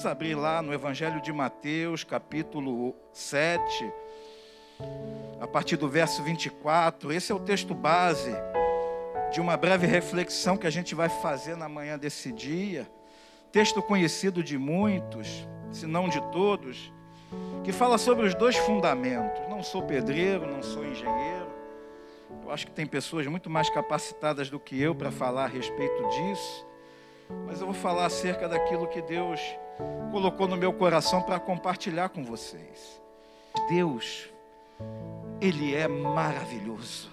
Vamos 0.00 0.12
abrir 0.12 0.34
lá 0.34 0.62
no 0.62 0.72
Evangelho 0.72 1.20
de 1.20 1.30
Mateus, 1.30 2.04
capítulo 2.04 2.96
7, 3.12 3.92
a 5.38 5.46
partir 5.46 5.76
do 5.76 5.90
verso 5.90 6.22
24. 6.22 7.12
Esse 7.12 7.30
é 7.30 7.34
o 7.34 7.38
texto 7.38 7.74
base 7.74 8.32
de 9.30 9.42
uma 9.42 9.58
breve 9.58 9.86
reflexão 9.86 10.56
que 10.56 10.66
a 10.66 10.70
gente 10.70 10.94
vai 10.94 11.10
fazer 11.10 11.54
na 11.54 11.68
manhã 11.68 11.98
desse 11.98 12.32
dia. 12.32 12.90
Texto 13.52 13.82
conhecido 13.82 14.42
de 14.42 14.56
muitos, 14.56 15.46
se 15.70 15.86
não 15.86 16.08
de 16.08 16.18
todos, 16.32 16.90
que 17.62 17.70
fala 17.70 17.98
sobre 17.98 18.24
os 18.24 18.34
dois 18.34 18.56
fundamentos. 18.56 19.46
Não 19.50 19.62
sou 19.62 19.82
pedreiro, 19.82 20.46
não 20.46 20.62
sou 20.62 20.82
engenheiro. 20.82 21.50
Eu 22.42 22.50
acho 22.50 22.66
que 22.66 22.72
tem 22.72 22.86
pessoas 22.86 23.26
muito 23.26 23.50
mais 23.50 23.68
capacitadas 23.68 24.48
do 24.48 24.58
que 24.58 24.80
eu 24.80 24.94
para 24.94 25.10
falar 25.10 25.44
a 25.44 25.48
respeito 25.48 26.08
disso. 26.08 26.69
Mas 27.46 27.60
eu 27.60 27.66
vou 27.66 27.74
falar 27.74 28.06
acerca 28.06 28.48
daquilo 28.48 28.86
que 28.86 29.02
Deus 29.02 29.40
colocou 30.10 30.46
no 30.46 30.56
meu 30.56 30.72
coração 30.72 31.22
para 31.22 31.38
compartilhar 31.38 32.08
com 32.08 32.24
vocês. 32.24 33.00
Deus, 33.68 34.28
Ele 35.40 35.74
é 35.74 35.88
maravilhoso. 35.88 37.10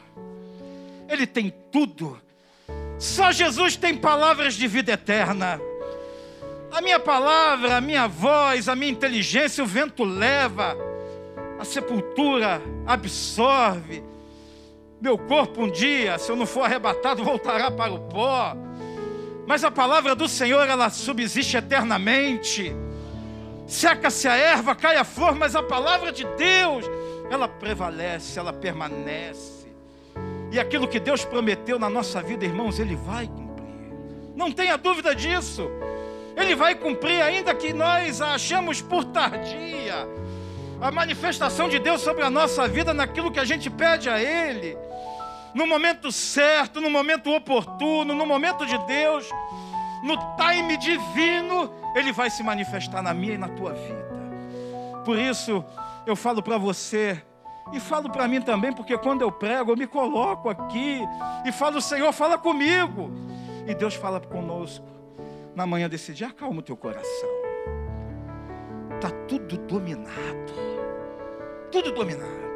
Ele 1.09 1.25
tem 1.25 1.53
tudo. 1.71 2.21
Só 2.99 3.31
Jesus 3.31 3.75
tem 3.75 3.95
palavras 3.95 4.55
de 4.55 4.67
vida 4.67 4.91
eterna. 4.91 5.59
A 6.71 6.81
minha 6.81 6.99
palavra, 6.99 7.77
a 7.77 7.81
minha 7.81 8.07
voz, 8.07 8.67
a 8.67 8.75
minha 8.75 8.91
inteligência, 8.91 9.63
o 9.63 9.67
vento 9.67 10.03
leva, 10.03 10.75
a 11.59 11.63
sepultura 11.63 12.61
absorve. 12.85 14.03
Meu 14.99 15.17
corpo 15.17 15.63
um 15.63 15.71
dia, 15.71 16.17
se 16.17 16.29
eu 16.29 16.35
não 16.35 16.45
for 16.45 16.63
arrebatado, 16.63 17.23
voltará 17.23 17.71
para 17.71 17.93
o 17.93 17.99
pó. 17.99 18.55
Mas 19.47 19.63
a 19.63 19.71
palavra 19.71 20.13
do 20.13 20.27
Senhor, 20.27 20.67
ela 20.67 20.89
subsiste 20.89 21.55
eternamente. 21.55 22.75
Seca-se 23.65 24.27
a 24.27 24.35
erva, 24.35 24.75
cai 24.75 24.97
a 24.97 25.05
flor, 25.05 25.35
mas 25.35 25.55
a 25.55 25.63
palavra 25.63 26.11
de 26.11 26.25
Deus, 26.35 26.83
ela 27.31 27.47
prevalece, 27.47 28.37
ela 28.37 28.51
permanece. 28.51 29.67
E 30.51 30.59
aquilo 30.59 30.85
que 30.85 30.99
Deus 30.99 31.23
prometeu 31.23 31.79
na 31.79 31.89
nossa 31.89 32.21
vida, 32.21 32.43
irmãos, 32.43 32.77
Ele 32.77 32.97
vai 32.97 33.27
cumprir. 33.27 33.93
Não 34.35 34.51
tenha 34.51 34.77
dúvida 34.77 35.15
disso. 35.15 35.69
Ele 36.35 36.53
vai 36.53 36.75
cumprir, 36.75 37.21
ainda 37.21 37.55
que 37.55 37.71
nós 37.71 38.21
a 38.21 38.33
achamos 38.33 38.81
por 38.81 39.05
tardia. 39.05 39.95
A 40.81 40.91
manifestação 40.91 41.69
de 41.69 41.79
Deus 41.79 42.01
sobre 42.01 42.21
a 42.21 42.29
nossa 42.29 42.67
vida 42.67 42.93
naquilo 42.93 43.31
que 43.31 43.39
a 43.39 43.45
gente 43.45 43.69
pede 43.69 44.09
a 44.09 44.21
Ele 44.21 44.77
no 45.53 45.65
momento 45.65 46.11
certo, 46.11 46.79
no 46.81 46.89
momento 46.89 47.33
oportuno, 47.33 48.13
no 48.13 48.25
momento 48.25 48.65
de 48.65 48.77
Deus, 48.85 49.29
no 50.03 50.17
time 50.35 50.77
divino, 50.77 51.73
Ele 51.95 52.11
vai 52.11 52.29
se 52.29 52.43
manifestar 52.43 53.01
na 53.01 53.13
minha 53.13 53.33
e 53.33 53.37
na 53.37 53.49
tua 53.49 53.73
vida. 53.73 54.07
Por 55.03 55.17
isso, 55.17 55.63
eu 56.05 56.15
falo 56.15 56.43
para 56.43 56.57
você, 56.57 57.23
e 57.71 57.79
falo 57.79 58.09
para 58.09 58.27
mim 58.27 58.41
também, 58.41 58.71
porque 58.71 58.97
quando 58.97 59.21
eu 59.21 59.31
prego, 59.31 59.71
eu 59.71 59.77
me 59.77 59.87
coloco 59.87 60.49
aqui 60.49 61.01
e 61.45 61.51
falo, 61.51 61.81
Senhor, 61.81 62.11
fala 62.13 62.37
comigo. 62.37 63.11
E 63.65 63.75
Deus 63.75 63.95
fala 63.95 64.19
conosco. 64.19 64.85
Na 65.53 65.65
manhã 65.65 65.89
desse 65.89 66.13
dia, 66.13 66.27
acalma 66.27 66.59
o 66.59 66.61
teu 66.61 66.77
coração. 66.77 67.29
Está 68.95 69.09
tudo 69.27 69.57
dominado. 69.57 70.53
Tudo 71.71 71.91
dominado. 71.91 72.46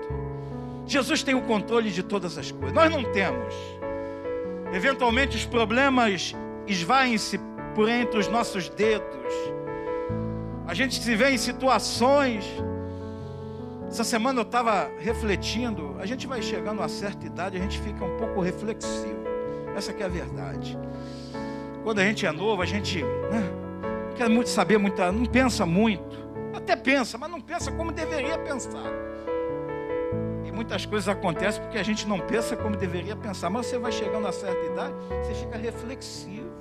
Jesus 0.91 1.23
tem 1.23 1.33
o 1.33 1.41
controle 1.43 1.89
de 1.89 2.03
todas 2.03 2.37
as 2.37 2.51
coisas. 2.51 2.73
Nós 2.73 2.91
não 2.91 3.01
temos. 3.13 3.55
Eventualmente 4.73 5.37
os 5.37 5.45
problemas 5.45 6.35
esvaem-se 6.67 7.39
por 7.73 7.87
entre 7.87 8.19
os 8.19 8.27
nossos 8.27 8.67
dedos. 8.67 9.33
A 10.67 10.73
gente 10.73 11.01
se 11.01 11.15
vê 11.15 11.29
em 11.29 11.37
situações. 11.37 12.43
Essa 13.87 14.03
semana 14.03 14.41
eu 14.41 14.43
estava 14.43 14.91
refletindo. 14.99 15.95
A 15.97 16.05
gente 16.05 16.27
vai 16.27 16.41
chegando 16.41 16.83
a 16.83 16.89
certa 16.89 17.25
idade, 17.25 17.55
a 17.55 17.61
gente 17.61 17.79
fica 17.79 18.03
um 18.03 18.17
pouco 18.17 18.41
reflexivo. 18.41 19.23
Essa 19.77 19.93
é 19.93 20.03
a 20.03 20.09
verdade. 20.09 20.77
Quando 21.85 21.99
a 21.99 22.03
gente 22.03 22.25
é 22.25 22.33
novo, 22.33 22.61
a 22.61 22.65
gente 22.65 23.01
né, 23.01 23.49
quer 24.17 24.27
muito 24.27 24.49
saber, 24.49 24.77
muito, 24.77 25.01
não 25.13 25.25
pensa 25.25 25.65
muito. 25.65 26.19
Até 26.53 26.75
pensa, 26.75 27.17
mas 27.17 27.31
não 27.31 27.39
pensa 27.39 27.71
como 27.71 27.93
deveria 27.93 28.37
pensar 28.37 29.10
muitas 30.53 30.85
coisas 30.85 31.07
acontecem 31.07 31.61
porque 31.61 31.77
a 31.77 31.83
gente 31.83 32.07
não 32.07 32.19
pensa 32.19 32.55
como 32.55 32.75
deveria 32.75 33.15
pensar. 33.15 33.49
Mas 33.49 33.67
você 33.67 33.77
vai 33.77 33.91
chegando 33.91 34.27
a 34.27 34.31
certa 34.31 34.65
idade, 34.65 34.93
você 35.23 35.33
fica 35.33 35.57
reflexivo. 35.57 36.51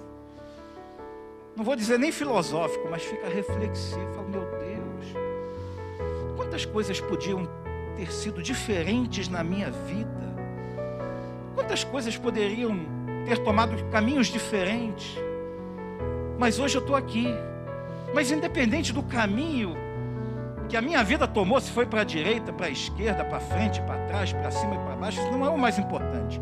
Não 1.57 1.65
vou 1.65 1.77
dizer 1.77 1.99
nem 1.99 2.13
filosófico, 2.13 2.89
mas 2.91 3.03
fica 3.03 3.29
reflexivo. 3.29 4.15
Fala, 4.15 4.29
meu 4.29 4.43
Deus, 4.43 5.15
quantas 6.37 6.65
coisas 6.65 7.01
podiam 7.01 7.49
ter 7.97 8.11
sido 8.13 8.43
diferentes 8.43 9.29
na 9.29 9.45
minha 9.45 9.71
vida? 9.71 10.21
Quantas 11.55 11.85
coisas 11.85 12.17
poderiam 12.17 12.79
ter 13.27 13.39
tomado 13.39 13.77
caminhos 13.91 14.29
diferentes? 14.29 15.19
Mas 16.39 16.59
hoje 16.59 16.79
eu 16.79 16.81
estou 16.81 16.97
aqui. 16.97 17.29
Mas 18.15 18.31
independente 18.31 18.93
do 18.93 19.03
caminho 19.03 19.77
que 20.71 20.77
a 20.77 20.81
minha 20.81 21.03
vida 21.03 21.27
tomou, 21.27 21.61
se 21.61 21.71
foi 21.73 21.85
para 21.85 22.03
a 22.03 22.05
direita, 22.05 22.53
para 22.53 22.67
a 22.67 22.71
esquerda, 22.71 23.25
para 23.25 23.41
frente, 23.41 23.83
para 23.83 23.99
trás, 24.07 24.33
para 24.33 24.53
cima 24.53 24.77
e 24.77 24.79
para 24.79 24.95
baixo, 24.95 25.21
isso 25.21 25.31
não 25.33 25.45
é 25.45 25.49
o 25.51 25.59
mais 25.59 25.79
importante. 25.79 26.41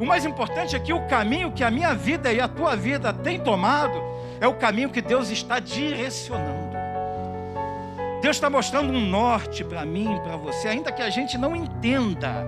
O 0.00 0.06
mais 0.06 0.24
importante 0.24 0.74
é 0.74 0.80
que 0.80 0.92
o 0.92 1.06
caminho 1.06 1.52
que 1.52 1.62
a 1.62 1.70
minha 1.70 1.94
vida 1.94 2.32
e 2.32 2.40
a 2.40 2.48
tua 2.48 2.74
vida 2.74 3.12
têm 3.12 3.38
tomado 3.38 4.02
é 4.40 4.48
o 4.48 4.54
caminho 4.54 4.88
que 4.88 5.02
Deus 5.02 5.30
está 5.30 5.60
direcionando. 5.60 6.72
Deus 8.22 8.36
está 8.36 8.48
mostrando 8.48 8.90
um 8.90 9.00
norte 9.00 9.62
para 9.62 9.84
mim, 9.84 10.18
para 10.24 10.36
você, 10.36 10.68
ainda 10.68 10.90
que 10.90 11.02
a 11.02 11.10
gente 11.10 11.36
não 11.36 11.54
entenda. 11.54 12.46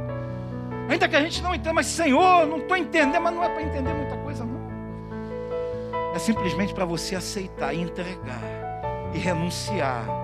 Ainda 0.89 1.07
que 1.07 1.17
a 1.17 1.21
gente 1.21 1.43
não 1.43 1.55
entenda, 1.55 1.75
mas 1.75 1.87
Senhor, 1.87 2.47
não 2.47 2.59
estou 2.59 2.77
entendendo, 2.79 3.21
mas 3.21 3.35
não 3.35 3.45
é 3.45 3.49
para 3.51 3.63
entender 3.63 3.93
muita 3.93 4.17
coisa, 4.17 4.43
não. 4.45 4.65
É 6.15 6.19
simplesmente 6.19 6.73
para 6.73 6.87
você 6.87 7.15
aceitar 7.15 7.75
e 7.75 7.81
entregar 7.81 8.41
e 9.13 9.19
renunciar 9.19 10.24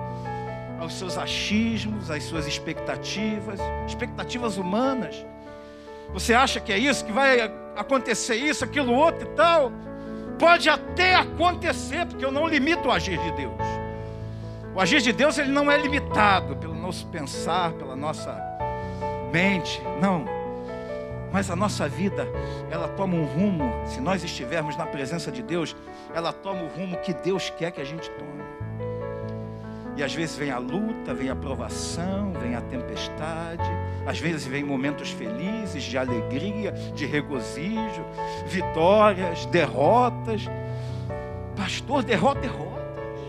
aos 0.81 0.95
seus 0.95 1.19
achismos, 1.19 2.11
às 2.11 2.25
suas 2.25 2.47
expectativas, 2.47 3.61
expectativas 3.87 4.57
humanas. 4.57 5.25
Você 6.13 6.35
acha 6.35 6.59
que 6.59 6.73
é 6.73 6.79
isso, 6.79 7.05
que 7.05 7.13
vai 7.13 7.53
acontecer 7.77 8.35
isso, 8.37 8.65
aquilo 8.65 8.93
outro 8.93 9.29
e 9.29 9.35
tal? 9.35 9.71
Pode 10.39 10.69
até 10.71 11.15
acontecer, 11.15 12.07
porque 12.07 12.25
eu 12.25 12.33
não 12.33 12.49
limito 12.49 12.89
o 12.89 12.91
agir 12.91 13.19
de 13.19 13.33
Deus. 13.33 13.53
O 14.75 14.81
agir 14.81 15.03
de 15.03 15.13
Deus 15.13 15.37
ele 15.37 15.51
não 15.51 15.71
é 15.71 15.77
limitado 15.77 16.57
pelo 16.57 16.75
nosso 16.75 17.07
pensar, 17.09 17.73
pela 17.73 17.95
nossa 17.95 18.35
mente, 19.31 19.83
não. 20.01 20.25
Mas 21.31 21.51
a 21.51 21.55
nossa 21.55 21.89
vida, 21.89 22.27
ela 22.71 22.89
toma 22.89 23.15
um 23.15 23.25
rumo, 23.25 23.71
se 23.87 24.01
nós 24.01 24.25
estivermos 24.25 24.77
na 24.77 24.87
presença 24.87 25.31
de 25.31 25.43
Deus, 25.43 25.77
ela 26.15 26.33
toma 26.33 26.63
o 26.63 26.69
rumo 26.69 26.97
que 26.99 27.13
Deus 27.13 27.51
quer 27.51 27.71
que 27.71 27.81
a 27.81 27.85
gente 27.85 28.11
tome. 28.11 28.50
E 30.01 30.03
às 30.03 30.15
vezes 30.15 30.35
vem 30.35 30.51
a 30.51 30.57
luta, 30.57 31.13
vem 31.13 31.29
a 31.29 31.37
provação, 31.37 32.33
vem 32.33 32.57
a 32.57 32.63
tempestade, 32.63 33.71
às 34.07 34.19
vezes 34.19 34.47
vem 34.47 34.65
momentos 34.65 35.11
felizes, 35.11 35.83
de 35.83 35.99
alegria, 35.99 36.73
de 36.73 37.05
regozijo, 37.05 38.03
vitórias, 38.47 39.45
derrotas. 39.45 40.47
Pastor, 41.55 42.03
derrota, 42.03 42.41
derrotas. 42.41 43.21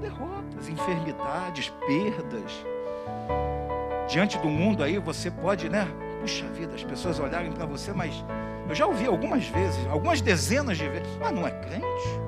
Derrotas, 0.00 0.68
enfermidades, 0.68 1.72
perdas. 1.86 2.66
Diante 4.08 4.36
do 4.38 4.48
mundo 4.48 4.82
aí 4.82 4.98
você 4.98 5.30
pode, 5.30 5.68
né? 5.68 5.86
Puxa 6.20 6.44
vida, 6.46 6.74
as 6.74 6.82
pessoas 6.82 7.20
olharem 7.20 7.52
para 7.52 7.66
você, 7.66 7.92
mas 7.92 8.12
eu 8.68 8.74
já 8.74 8.84
ouvi 8.84 9.06
algumas 9.06 9.46
vezes, 9.46 9.86
algumas 9.86 10.20
dezenas 10.20 10.76
de 10.76 10.88
vezes, 10.88 11.16
mas 11.20 11.30
não 11.30 11.46
é 11.46 11.52
crente? 11.52 12.20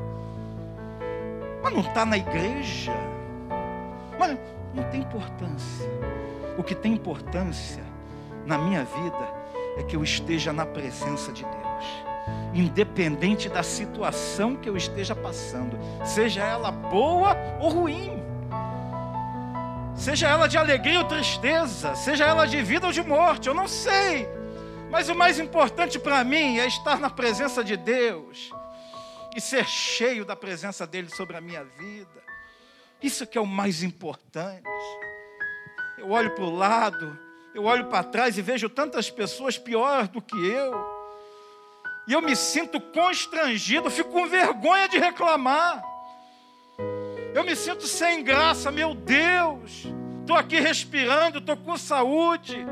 Mas 1.64 1.74
não 1.74 1.80
está 1.80 2.06
na 2.06 2.16
igreja? 2.16 3.15
Mas 4.18 4.38
não 4.74 4.84
tem 4.90 5.00
importância. 5.00 5.86
O 6.58 6.62
que 6.62 6.74
tem 6.74 6.92
importância 6.92 7.84
na 8.46 8.56
minha 8.56 8.84
vida 8.84 9.36
é 9.76 9.82
que 9.82 9.96
eu 9.96 10.02
esteja 10.02 10.52
na 10.52 10.64
presença 10.64 11.32
de 11.32 11.42
Deus, 11.42 12.04
independente 12.54 13.48
da 13.48 13.62
situação 13.62 14.56
que 14.56 14.68
eu 14.68 14.76
esteja 14.76 15.14
passando, 15.14 15.78
seja 16.04 16.42
ela 16.42 16.70
boa 16.70 17.36
ou 17.60 17.68
ruim, 17.68 18.22
seja 19.94 20.28
ela 20.28 20.46
de 20.46 20.56
alegria 20.56 20.98
ou 20.98 21.04
tristeza, 21.04 21.94
seja 21.94 22.24
ela 22.24 22.46
de 22.46 22.62
vida 22.62 22.86
ou 22.86 22.92
de 22.92 23.02
morte, 23.02 23.48
eu 23.48 23.54
não 23.54 23.68
sei, 23.68 24.26
mas 24.90 25.08
o 25.08 25.14
mais 25.14 25.38
importante 25.38 25.98
para 25.98 26.24
mim 26.24 26.58
é 26.58 26.66
estar 26.66 26.98
na 26.98 27.10
presença 27.10 27.62
de 27.62 27.76
Deus 27.76 28.50
e 29.36 29.40
ser 29.40 29.66
cheio 29.66 30.24
da 30.24 30.34
presença 30.34 30.86
dEle 30.86 31.10
sobre 31.14 31.36
a 31.36 31.40
minha 31.40 31.62
vida. 31.62 32.26
Isso 33.02 33.26
que 33.26 33.36
é 33.36 33.40
o 33.40 33.46
mais 33.46 33.82
importante. 33.82 34.66
Eu 35.98 36.10
olho 36.10 36.30
para 36.34 36.44
o 36.44 36.54
lado, 36.54 37.18
eu 37.54 37.64
olho 37.64 37.86
para 37.86 38.04
trás 38.04 38.36
e 38.38 38.42
vejo 38.42 38.68
tantas 38.68 39.10
pessoas 39.10 39.58
piores 39.58 40.08
do 40.08 40.20
que 40.20 40.36
eu. 40.36 40.96
E 42.06 42.12
eu 42.12 42.22
me 42.22 42.36
sinto 42.36 42.80
constrangido, 42.80 43.90
fico 43.90 44.10
com 44.10 44.26
vergonha 44.28 44.88
de 44.88 44.98
reclamar. 44.98 45.82
Eu 47.34 47.44
me 47.44 47.56
sinto 47.56 47.86
sem 47.86 48.22
graça, 48.22 48.70
meu 48.70 48.94
Deus. 48.94 49.86
Estou 50.20 50.36
aqui 50.36 50.60
respirando, 50.60 51.38
estou 51.38 51.56
com 51.56 51.76
saúde. 51.76 52.64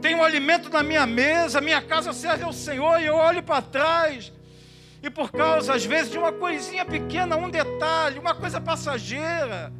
Tenho 0.00 0.22
alimento 0.22 0.68
na 0.68 0.82
minha 0.82 1.06
mesa, 1.06 1.60
minha 1.60 1.82
casa 1.82 2.12
serve 2.12 2.44
ao 2.44 2.52
Senhor 2.52 3.00
e 3.00 3.06
eu 3.06 3.16
olho 3.16 3.42
para 3.42 3.62
trás. 3.62 4.32
E 5.06 5.10
por 5.10 5.30
causa, 5.30 5.72
às 5.72 5.86
vezes, 5.86 6.10
de 6.10 6.18
uma 6.18 6.32
coisinha 6.32 6.84
pequena, 6.84 7.36
um 7.36 7.48
detalhe, 7.48 8.18
uma 8.18 8.34
coisa 8.34 8.60
passageira, 8.60 9.72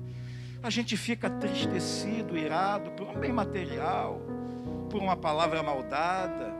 a 0.62 0.70
gente 0.70 0.96
fica 0.96 1.28
tristecido, 1.28 2.38
irado 2.38 2.92
por 2.92 3.08
um 3.08 3.14
bem 3.18 3.32
material, 3.32 4.20
por 4.88 5.02
uma 5.02 5.16
palavra 5.16 5.64
maldada, 5.64 6.54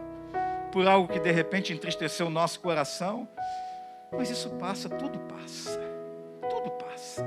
por 0.72 0.84
algo 0.84 1.06
que 1.06 1.20
de 1.20 1.30
repente 1.30 1.72
entristeceu 1.72 2.26
o 2.26 2.30
nosso 2.30 2.58
coração. 2.58 3.28
Mas 4.10 4.30
isso 4.30 4.50
passa, 4.58 4.88
tudo 4.88 5.16
passa. 5.20 5.80
Tudo 6.50 6.70
passa. 6.72 7.24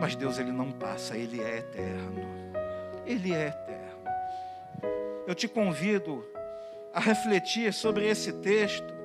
Mas 0.00 0.14
Deus 0.14 0.38
ele 0.38 0.52
não 0.52 0.70
passa, 0.70 1.16
ele 1.16 1.42
é 1.42 1.58
eterno. 1.58 2.28
Ele 3.04 3.34
é 3.34 3.48
eterno. 3.48 4.92
Eu 5.26 5.34
te 5.34 5.48
convido 5.48 6.24
a 6.94 7.00
refletir 7.00 7.72
sobre 7.72 8.06
esse 8.06 8.32
texto 8.34 9.01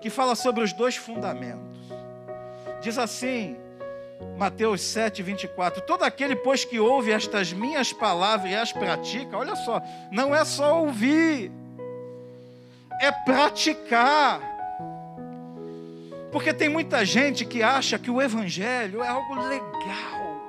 que 0.00 0.10
fala 0.10 0.34
sobre 0.34 0.62
os 0.62 0.72
dois 0.72 0.96
fundamentos. 0.96 1.78
Diz 2.80 2.98
assim, 2.98 3.56
Mateus 4.36 4.80
7, 4.82 5.22
24: 5.22 5.82
Todo 5.82 6.04
aquele, 6.04 6.36
pois, 6.36 6.64
que 6.64 6.78
ouve 6.78 7.10
estas 7.10 7.52
minhas 7.52 7.92
palavras 7.92 8.50
e 8.50 8.54
as 8.54 8.72
pratica, 8.72 9.36
olha 9.36 9.56
só, 9.56 9.82
não 10.10 10.34
é 10.34 10.44
só 10.44 10.80
ouvir, 10.80 11.50
é 13.00 13.10
praticar. 13.10 14.40
Porque 16.30 16.52
tem 16.52 16.68
muita 16.68 17.04
gente 17.04 17.44
que 17.44 17.62
acha 17.62 17.98
que 17.98 18.10
o 18.10 18.20
Evangelho 18.20 19.02
é 19.02 19.08
algo 19.08 19.34
legal, 19.34 20.48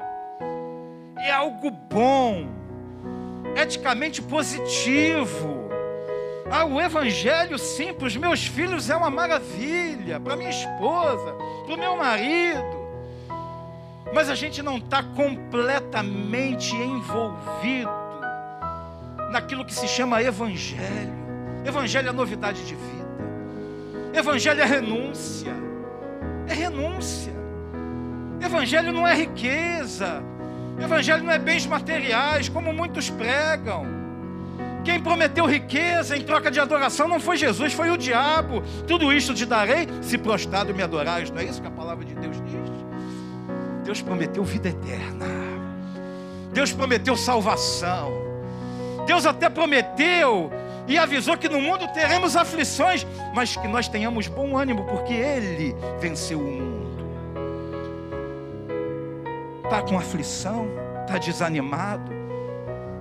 é 1.18 1.32
algo 1.32 1.72
bom, 1.72 2.48
eticamente 3.56 4.22
positivo. 4.22 5.59
Ah, 6.52 6.66
o 6.66 6.82
Evangelho 6.82 7.60
sim, 7.60 7.94
para 7.94 8.08
os 8.08 8.18
meus 8.18 8.46
filhos 8.46 8.90
é 8.90 8.96
uma 8.96 9.10
maravilha, 9.10 10.20
para 10.20 10.36
minha 10.36 10.50
esposa, 10.50 11.34
para 11.66 11.76
o 11.76 11.78
meu 11.78 11.96
marido. 11.96 12.80
Mas 14.14 14.30
a 14.30 14.36
gente 14.36 14.64
não 14.64 14.78
está 14.78 15.04
completamente 15.04 16.76
envolvido 16.76 17.92
naquilo 19.32 19.64
que 19.64 19.74
se 19.74 19.88
chama 19.88 20.24
Evangelho. 20.24 21.14
Evangelho 21.64 22.10
é 22.10 22.12
novidade 22.12 22.66
de 22.66 22.74
vida. 22.74 23.10
Evangelho 24.14 24.62
é 24.62 24.66
renúncia. 24.66 25.54
É 26.48 26.54
renúncia. 26.54 27.34
Evangelho 28.42 28.92
não 28.92 29.08
é 29.08 29.14
riqueza. 29.14 30.24
Evangelho 30.82 31.24
não 31.24 31.32
é 31.32 31.38
bens 31.38 31.68
materiais, 31.68 32.50
como 32.50 32.74
muitos 32.74 33.10
pregam. 33.12 33.99
Quem 34.84 35.00
prometeu 35.00 35.46
riqueza 35.46 36.16
em 36.16 36.22
troca 36.22 36.50
de 36.50 36.60
adoração 36.60 37.08
não 37.08 37.20
foi 37.20 37.38
Jesus, 37.38 37.74
foi 37.74 37.90
o 37.92 37.98
diabo. 37.98 38.64
Tudo 38.88 39.12
isto 39.12 39.34
te 39.34 39.46
darei 39.46 39.88
se 40.02 40.18
prostrado 40.18 40.74
me 40.74 40.82
adorares. 40.82 41.30
Não 41.30 41.40
é 41.40 41.46
isso 41.46 41.62
que 41.62 41.68
a 41.68 41.72
palavra 41.72 42.06
de 42.06 42.16
Deus 42.16 42.38
diz? 42.38 42.70
Deus 43.84 44.02
prometeu 44.02 44.44
vida 44.44 44.70
eterna. 44.70 45.26
Deus 46.54 46.72
prometeu 46.72 47.16
salvação. 47.16 48.12
Deus 49.06 49.26
até 49.26 49.50
prometeu 49.50 50.52
e 50.88 50.98
avisou 50.98 51.38
que 51.38 51.48
no 51.48 51.62
mundo 51.62 51.88
teremos 51.94 52.36
aflições, 52.36 53.06
mas 53.34 53.56
que 53.56 53.68
nós 53.68 53.88
tenhamos 53.88 54.28
bom 54.28 54.58
ânimo, 54.58 54.86
porque 54.86 55.14
Ele 55.14 55.76
venceu 56.00 56.40
o 56.40 56.52
mundo. 56.52 56.90
Está 59.64 59.82
com 59.84 59.98
aflição? 59.98 60.68
Está 61.02 61.18
desanimado? 61.20 62.19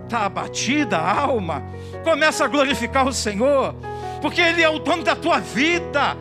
Está 0.09 0.25
abatida 0.25 0.97
a 0.97 1.21
alma? 1.21 1.63
Começa 2.03 2.43
a 2.43 2.49
glorificar 2.49 3.07
o 3.07 3.13
Senhor, 3.13 3.75
porque 4.23 4.41
Ele 4.41 4.63
é 4.63 4.69
o 4.69 4.79
dono 4.79 5.05
da 5.05 5.15
tua 5.15 5.39
vida. 5.39 6.17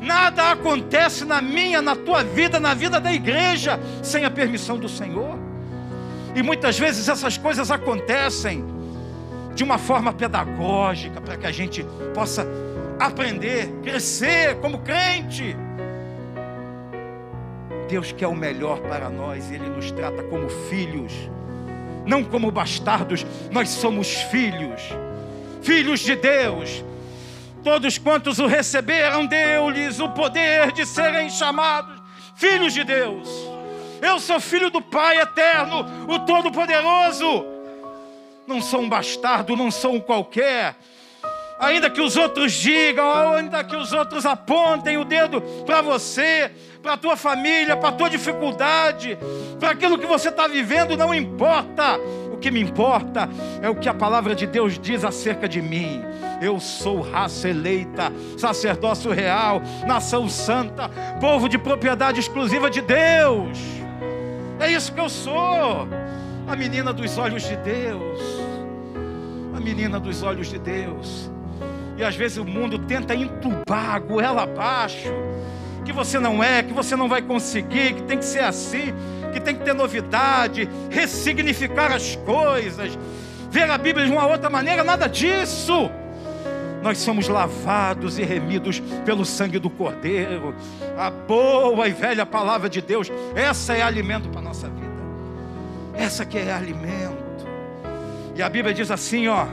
Nada 0.00 0.52
acontece 0.52 1.24
na 1.24 1.42
minha, 1.42 1.82
na 1.82 1.96
tua 1.96 2.22
vida, 2.22 2.60
na 2.60 2.72
vida 2.72 3.00
da 3.00 3.12
igreja, 3.12 3.80
sem 4.00 4.24
a 4.24 4.30
permissão 4.30 4.78
do 4.78 4.88
Senhor. 4.88 5.36
E 6.36 6.42
muitas 6.42 6.78
vezes 6.78 7.08
essas 7.08 7.36
coisas 7.36 7.68
acontecem 7.72 8.64
de 9.56 9.64
uma 9.64 9.76
forma 9.76 10.12
pedagógica, 10.12 11.20
para 11.20 11.36
que 11.36 11.46
a 11.46 11.50
gente 11.50 11.84
possa 12.14 12.46
aprender, 13.00 13.66
crescer 13.82 14.54
como 14.60 14.78
crente. 14.78 15.56
Deus 17.88 18.12
quer 18.12 18.28
o 18.28 18.36
melhor 18.36 18.78
para 18.78 19.10
nós, 19.10 19.50
Ele 19.50 19.68
nos 19.68 19.90
trata 19.90 20.22
como 20.22 20.48
filhos, 20.48 21.12
não 22.04 22.24
como 22.24 22.50
bastardos, 22.50 23.24
nós 23.50 23.68
somos 23.68 24.08
filhos, 24.30 24.80
filhos 25.62 26.00
de 26.00 26.16
Deus, 26.16 26.82
Todos 27.62 27.96
quantos 27.96 28.40
o 28.40 28.46
receberam, 28.46 29.24
deu-lhes 29.24 30.00
o 30.00 30.08
poder 30.08 30.72
de 30.72 30.84
serem 30.84 31.30
chamados 31.30 32.02
filhos 32.34 32.74
de 32.74 32.82
Deus. 32.82 33.28
Eu 34.00 34.18
sou 34.18 34.40
filho 34.40 34.68
do 34.68 34.82
Pai 34.82 35.20
eterno, 35.20 35.86
o 36.08 36.18
Todo-Poderoso. 36.18 37.46
Não 38.48 38.60
sou 38.60 38.80
um 38.80 38.88
bastardo, 38.88 39.56
não 39.56 39.70
sou 39.70 39.94
um 39.94 40.00
qualquer. 40.00 40.76
Ainda 41.58 41.88
que 41.88 42.00
os 42.00 42.16
outros 42.16 42.52
digam, 42.52 43.34
ainda 43.34 43.62
que 43.62 43.76
os 43.76 43.92
outros 43.92 44.26
apontem 44.26 44.96
o 44.96 45.04
dedo 45.04 45.40
para 45.64 45.80
você, 45.80 46.50
para 46.82 46.94
a 46.94 46.96
tua 46.96 47.16
família, 47.16 47.76
para 47.76 47.90
a 47.90 47.92
tua 47.92 48.10
dificuldade, 48.10 49.16
para 49.60 49.70
aquilo 49.70 49.98
que 49.98 50.06
você 50.06 50.28
está 50.28 50.48
vivendo, 50.48 50.96
não 50.96 51.14
importa. 51.14 51.98
O 52.32 52.36
que 52.36 52.50
me 52.50 52.60
importa 52.60 53.28
é 53.62 53.70
o 53.70 53.76
que 53.76 53.88
a 53.88 53.94
palavra 53.94 54.34
de 54.34 54.46
Deus 54.46 54.78
diz 54.78 55.04
acerca 55.04 55.48
de 55.48 55.62
mim. 55.62 56.02
Eu 56.40 56.58
sou 56.58 57.00
raça 57.00 57.48
eleita, 57.48 58.12
sacerdócio 58.36 59.12
real, 59.12 59.62
nação 59.86 60.28
santa, 60.28 60.90
povo 61.20 61.48
de 61.48 61.56
propriedade 61.56 62.18
exclusiva 62.18 62.68
de 62.68 62.80
Deus. 62.80 63.58
É 64.58 64.70
isso 64.70 64.92
que 64.92 65.00
eu 65.00 65.08
sou. 65.08 65.88
A 66.48 66.56
menina 66.56 66.92
dos 66.92 67.16
olhos 67.16 67.44
de 67.44 67.56
Deus. 67.56 68.20
A 69.56 69.60
menina 69.60 70.00
dos 70.00 70.22
olhos 70.24 70.48
de 70.48 70.58
Deus. 70.58 71.31
E 71.96 72.04
às 72.04 72.16
vezes 72.16 72.38
o 72.38 72.44
mundo 72.44 72.78
tenta 72.78 73.14
entubar 73.14 73.94
a 73.94 73.98
goela 73.98 74.42
abaixo. 74.42 75.12
Que 75.84 75.92
você 75.92 76.18
não 76.18 76.42
é, 76.42 76.62
que 76.62 76.72
você 76.72 76.94
não 76.94 77.08
vai 77.08 77.22
conseguir, 77.22 77.94
que 77.94 78.02
tem 78.02 78.18
que 78.18 78.24
ser 78.24 78.44
assim, 78.44 78.94
que 79.32 79.40
tem 79.40 79.54
que 79.56 79.64
ter 79.64 79.74
novidade, 79.74 80.68
ressignificar 80.90 81.92
as 81.92 82.14
coisas, 82.16 82.96
ver 83.50 83.68
a 83.68 83.76
Bíblia 83.76 84.06
de 84.06 84.12
uma 84.12 84.26
outra 84.26 84.48
maneira, 84.48 84.84
nada 84.84 85.08
disso 85.08 85.90
nós 86.82 86.98
somos 86.98 87.28
lavados 87.28 88.18
e 88.18 88.24
remidos 88.24 88.80
pelo 89.04 89.24
sangue 89.24 89.58
do 89.58 89.70
Cordeiro. 89.70 90.54
A 90.98 91.10
boa 91.10 91.86
e 91.86 91.92
velha 91.92 92.26
palavra 92.26 92.68
de 92.68 92.82
Deus, 92.82 93.10
essa 93.34 93.74
é 93.74 93.82
alimento 93.82 94.28
para 94.28 94.40
a 94.40 94.42
nossa 94.42 94.68
vida. 94.68 94.82
Essa 95.94 96.26
que 96.26 96.36
é 96.36 96.52
alimento. 96.52 97.46
E 98.34 98.42
a 98.42 98.48
Bíblia 98.48 98.74
diz 98.74 98.90
assim, 98.90 99.28
ó: 99.28 99.46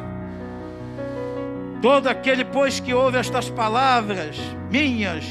Todo 1.82 2.08
aquele 2.08 2.44
pois 2.44 2.80
que 2.80 2.94
ouve 2.94 3.18
estas 3.18 3.50
palavras 3.50 4.38
minhas, 4.70 5.26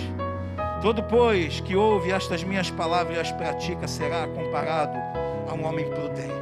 todo 0.81 1.03
pois 1.03 1.61
que 1.61 1.77
ouve 1.77 2.11
estas 2.11 2.43
minhas 2.43 2.71
palavras 2.71 3.17
e 3.17 3.21
as 3.21 3.33
pratica 3.33 3.87
será 3.87 4.27
comparado 4.29 4.97
a 5.49 5.55
um 5.55 5.67
homem 5.67 5.89
prudente 5.91 6.39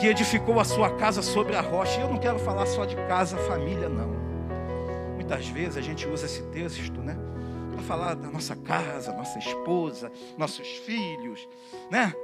que 0.00 0.06
edificou 0.06 0.58
a 0.58 0.64
sua 0.64 0.88
casa 0.96 1.20
sobre 1.20 1.54
a 1.54 1.60
rocha. 1.60 2.00
E 2.00 2.02
eu 2.02 2.08
não 2.08 2.16
quero 2.16 2.38
falar 2.38 2.64
só 2.64 2.86
de 2.86 2.96
casa, 3.06 3.36
família, 3.36 3.88
não. 3.88 4.08
Muitas 5.14 5.46
vezes 5.48 5.76
a 5.76 5.82
gente 5.82 6.08
usa 6.08 6.24
esse 6.24 6.42
texto, 6.44 7.00
né? 7.02 7.16
Para 7.70 7.82
falar 7.82 8.14
da 8.14 8.28
nossa 8.28 8.56
casa, 8.56 9.12
nossa 9.12 9.38
esposa, 9.38 10.10
nossos 10.38 10.66
filhos, 10.66 11.46
né? 11.90 12.14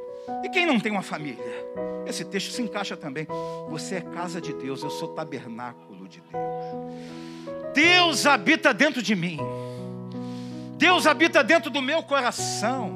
E 0.43 0.49
quem 0.49 0.67
não 0.67 0.81
tem 0.81 0.93
uma 0.93 1.03
família? 1.03 1.45
Esse 2.07 2.25
texto 2.25 2.53
se 2.53 2.63
encaixa 2.63 2.97
também. 2.97 3.27
Você 3.69 3.97
é 3.97 4.01
casa 4.01 4.41
de 4.41 4.53
Deus, 4.53 4.83
eu 4.83 4.91
sou 4.91 5.09
tabernáculo 5.09 6.09
de 6.09 6.21
Deus. 6.21 7.75
Deus 7.75 8.27
habita 8.27 8.73
dentro 8.73 9.03
de 9.03 9.15
mim. 9.15 9.39
Deus 10.79 11.07
habita 11.07 11.43
dentro 11.43 11.71
do 11.71 11.83
meu 11.83 12.03
coração. 12.03 12.93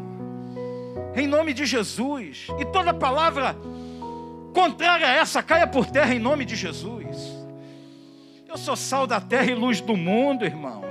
Em 1.15 1.27
nome 1.27 1.53
de 1.53 1.67
Jesus. 1.67 2.47
E 2.59 2.65
toda 2.65 2.95
palavra 2.95 3.57
contrária 4.55 5.07
a 5.07 5.11
essa 5.11 5.43
caia 5.43 5.67
por 5.67 5.87
terra 5.87 6.15
em 6.15 6.19
nome 6.19 6.45
de 6.45 6.57
Jesus. 6.57 7.17
Eu 8.49 8.57
sou 8.57 8.75
sal 8.75 9.07
da 9.07 9.21
terra 9.21 9.51
e 9.51 9.55
luz 9.55 9.81
do 9.81 9.97
mundo, 9.97 10.45
irmãos. 10.45 10.85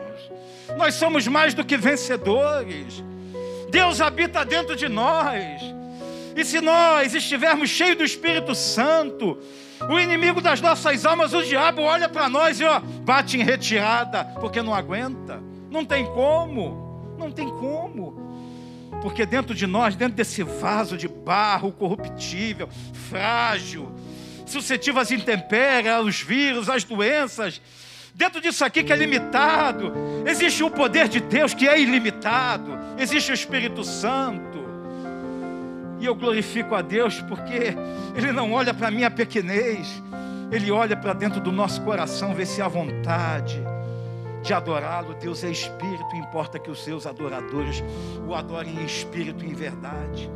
Nós 0.77 0.96
somos 0.96 1.27
mais 1.27 1.53
do 1.53 1.65
que 1.65 1.75
vencedores. 1.77 3.03
Deus 3.69 4.01
habita 4.01 4.46
dentro 4.46 4.75
de 4.75 4.88
nós. 4.88 5.62
E 6.36 6.46
se 6.46 6.62
nós 6.62 7.14
estivermos 7.14 7.70
cheios 7.70 7.98
do 7.98 8.04
Espírito 8.04 8.54
Santo, 8.56 9.38
o 9.88 10.00
inimigo 10.00 10.42
das 10.42 10.60
nossas 10.60 11.06
almas, 11.06 11.34
o 11.34 11.42
diabo, 11.44 11.82
olha 11.82 12.10
para 12.10 12.28
nós 12.28 12.60
e 12.60 12.66
ó, 12.66 12.80
bate 12.80 13.38
em 13.38 13.44
retirada, 13.44 14.26
porque 14.40 14.62
não 14.62 14.74
aguenta. 14.74 15.42
Não 15.70 15.86
tem 15.86 16.06
como. 16.06 17.16
Não 17.18 17.32
tem 17.32 17.48
como. 17.48 18.30
Porque 19.02 19.26
dentro 19.26 19.56
de 19.56 19.66
nós, 19.66 19.96
dentro 19.96 20.16
desse 20.16 20.44
vaso 20.44 20.98
de 20.98 21.08
barro 21.08 21.72
corruptível, 21.72 22.68
frágil, 23.10 23.92
suscetível 24.46 25.02
às 25.02 25.12
intempéries, 25.12 25.92
aos 25.92 26.22
vírus, 26.22 26.70
às 26.70 26.84
doenças, 26.84 27.62
dentro 28.14 28.42
disso 28.42 28.66
aqui 28.66 28.84
que 28.84 28.92
é 28.92 28.96
limitado, 28.96 29.94
existe 30.26 30.64
o 30.64 30.72
poder 30.72 31.08
de 31.08 31.22
Deus 31.22 31.54
que 31.54 31.68
é 31.68 31.80
ilimitado, 31.80 32.78
existe 32.98 33.32
o 33.32 33.34
Espírito 33.34 33.84
Santo. 33.84 34.59
E 36.00 36.06
eu 36.06 36.15
glorifico 36.15 36.75
a 36.75 36.82
Deus 36.82 37.22
porque 37.22 37.75
Ele 38.15 38.32
não 38.32 38.53
olha 38.53 38.74
para 38.74 38.88
a 38.88 38.91
minha 38.91 39.12
pequenez, 39.12 40.01
Ele 40.51 40.72
olha 40.72 40.96
para 40.96 41.13
dentro 41.13 41.41
do 41.41 41.51
nosso 41.51 41.82
coração, 41.82 42.34
vê 42.34 42.46
se 42.46 42.62
há 42.62 42.68
vontade 42.68 43.62
de 44.41 44.53
adorá-lo. 44.53 45.15
Deus 45.15 45.44
é 45.44 45.51
espírito, 45.51 46.15
importa 46.15 46.58
que 46.58 46.72
os 46.72 46.84
seus 46.84 47.06
adoradores 47.06 47.84
o 48.25 48.34
adorem 48.34 48.79
em 48.79 48.86
espírito 48.86 49.44
e 49.44 49.50
em 49.50 49.53
verdade. 49.53 50.29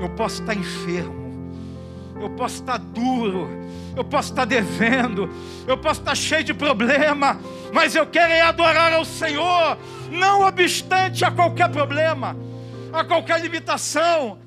Eu 0.00 0.10
posso 0.10 0.42
estar 0.42 0.54
enfermo, 0.54 1.52
eu 2.20 2.30
posso 2.30 2.56
estar 2.56 2.78
duro, 2.78 3.48
eu 3.96 4.04
posso 4.04 4.30
estar 4.30 4.44
devendo, 4.44 5.30
eu 5.66 5.78
posso 5.78 6.00
estar 6.00 6.14
cheio 6.14 6.44
de 6.44 6.54
problema, 6.54 7.40
mas 7.72 7.94
eu 7.94 8.06
quero 8.06 8.32
é 8.32 8.42
adorar 8.42 8.92
ao 8.92 9.04
Senhor, 9.04 9.78
não 10.10 10.42
obstante 10.42 11.24
a 11.24 11.30
qualquer 11.30 11.68
problema, 11.70 12.36
a 12.92 13.02
qualquer 13.02 13.40
limitação 13.40 14.38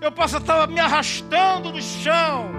eu 0.00 0.12
posso 0.12 0.36
estar 0.36 0.66
me 0.68 0.80
arrastando 0.80 1.72
no 1.72 1.82
chão, 1.82 2.50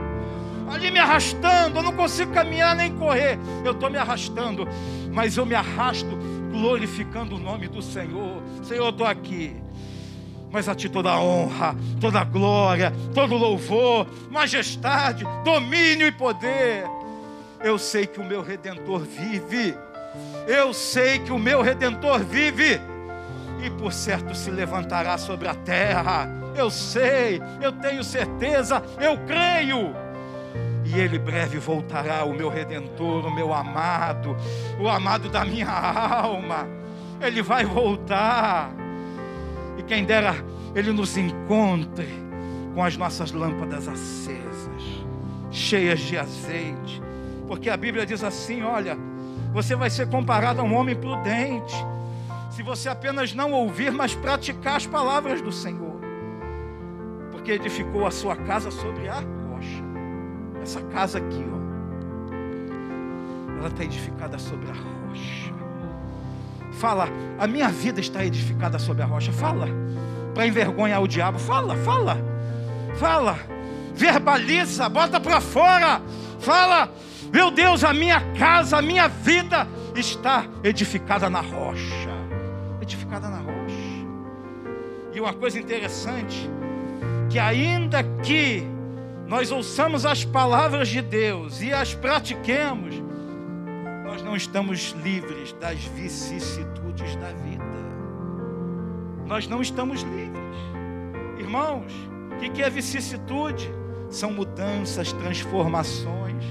ali 0.72 0.92
me 0.92 1.00
arrastando, 1.00 1.80
eu 1.80 1.84
não 1.84 1.94
consigo 1.94 2.32
caminhar 2.34 2.76
nem 2.76 2.96
correr, 2.96 3.40
eu 3.64 3.72
estou 3.72 3.90
me 3.90 3.98
arrastando, 3.98 4.68
mas 5.12 5.38
eu 5.38 5.46
me 5.46 5.56
arrasto 5.56 6.18
glorificando 6.52 7.36
o 7.36 7.40
nome 7.40 7.68
do 7.68 7.82
Senhor. 7.82 8.42
Senhor, 8.64 8.86
eu 8.86 8.90
estou 8.90 9.08
aqui. 9.08 9.56
Mas 10.52 10.68
a 10.68 10.74
ti 10.74 10.90
toda 10.90 11.12
a 11.12 11.22
honra, 11.22 11.76
toda 12.02 12.20
a 12.20 12.24
glória, 12.24 12.92
todo 13.14 13.36
louvor, 13.36 14.08
majestade, 14.32 15.24
domínio 15.44 16.08
e 16.08 16.12
poder. 16.12 16.86
Eu 17.64 17.78
sei 17.78 18.08
que 18.08 18.20
o 18.20 18.24
meu 18.24 18.42
redentor 18.42 19.02
vive. 19.02 19.76
Eu 20.48 20.74
sei 20.74 21.20
que 21.20 21.32
o 21.32 21.38
meu 21.38 21.62
redentor 21.62 22.24
vive. 22.24 22.82
E 23.64 23.70
por 23.70 23.94
certo 23.94 24.34
se 24.34 24.50
levantará 24.50 25.20
sobre 25.20 25.48
a 25.48 25.54
terra 25.54 26.39
eu 26.56 26.70
sei, 26.70 27.42
eu 27.62 27.72
tenho 27.72 28.04
certeza, 28.04 28.82
eu 29.00 29.18
creio. 29.26 29.94
E 30.86 31.00
ele 31.00 31.20
breve 31.20 31.60
voltará, 31.60 32.24
o 32.24 32.34
meu 32.34 32.50
redentor, 32.50 33.26
o 33.26 33.32
meu 33.32 33.54
amado, 33.54 34.36
o 34.80 34.88
amado 34.88 35.30
da 35.30 35.46
minha 35.46 35.70
alma. 35.70 36.68
Ele 37.22 37.42
vai 37.42 37.66
voltar. 37.66 38.72
E 39.78 39.84
quem 39.84 40.04
dera 40.04 40.36
ele 40.74 40.92
nos 40.92 41.18
encontre 41.18 42.08
com 42.74 42.84
as 42.84 42.98
nossas 42.98 43.32
lâmpadas 43.32 43.88
acesas, 43.88 44.84
cheias 45.52 46.00
de 46.00 46.18
azeite. 46.18 47.02
Porque 47.48 47.70
a 47.70 47.78
Bíblia 47.78 48.06
diz 48.06 48.24
assim: 48.24 48.64
olha, 48.64 48.98
você 49.54 49.76
vai 49.76 49.90
ser 49.90 50.08
comparado 50.08 50.62
a 50.62 50.64
um 50.64 50.74
homem 50.74 50.96
prudente, 50.96 51.76
se 52.50 52.64
você 52.64 52.90
apenas 52.90 53.34
não 53.34 53.52
ouvir, 53.52 53.92
mas 53.92 54.16
praticar 54.16 54.78
as 54.78 54.88
palavras 54.88 55.42
do 55.42 55.52
Senhor 55.52 55.99
porque 57.40 57.54
edificou 57.54 58.06
a 58.06 58.12
sua 58.12 58.36
casa 58.36 58.70
sobre 58.70 59.08
a 59.08 59.16
rocha. 59.16 59.82
Essa 60.62 60.82
casa 60.82 61.20
aqui, 61.20 61.46
ó, 61.50 61.60
ela 63.60 63.70
está 63.70 63.86
edificada 63.86 64.38
sobre 64.38 64.70
a 64.70 64.74
rocha. 64.74 65.54
Fala, 66.74 67.08
a 67.40 67.48
minha 67.48 67.70
vida 67.70 68.02
está 68.02 68.26
edificada 68.26 68.78
sobre 68.78 69.04
a 69.04 69.06
rocha. 69.06 69.32
Fala, 69.32 69.68
para 70.34 70.46
envergonhar 70.46 71.02
o 71.02 71.08
diabo. 71.08 71.40
Fala, 71.40 71.78
fala, 71.78 72.18
fala. 72.98 73.40
Verbaliza, 73.96 74.90
bota 74.90 75.18
para 75.18 75.40
fora. 75.40 76.02
Fala, 76.40 76.92
meu 77.32 77.52
Deus, 77.52 77.86
a 77.86 77.94
minha 77.94 78.20
casa, 78.34 78.80
a 78.80 78.82
minha 78.82 79.08
vida 79.08 79.66
está 79.96 80.46
edificada 80.62 81.30
na 81.30 81.40
rocha. 81.40 82.10
Edificada 82.82 83.30
na 83.30 83.38
rocha. 83.38 83.50
E 85.14 85.22
uma 85.22 85.34
coisa 85.34 85.58
interessante 85.58 86.59
que 87.30 87.38
ainda 87.38 88.04
que 88.24 88.64
nós 89.28 89.52
ouçamos 89.52 90.06
as 90.06 90.26
palavras 90.26 90.88
de 90.88 91.02
Deus 91.02 91.62
e 91.62 91.72
as 91.72 91.94
pratiquemos, 91.94 92.96
nós 94.04 94.24
não 94.24 94.36
estamos 94.36 94.96
livres 95.04 95.54
das 95.54 95.78
vicissitudes 95.80 97.16
da 97.18 97.32
vida. 97.34 97.64
Nós 99.28 99.48
não 99.48 99.62
estamos 99.62 100.02
livres. 100.02 100.40
Irmãos, 101.38 101.92
o 102.32 102.52
que 102.52 102.64
é 102.64 102.70
vicissitude? 102.70 103.72
São 104.10 104.34
mudanças, 104.34 105.14
transformações, 105.14 106.44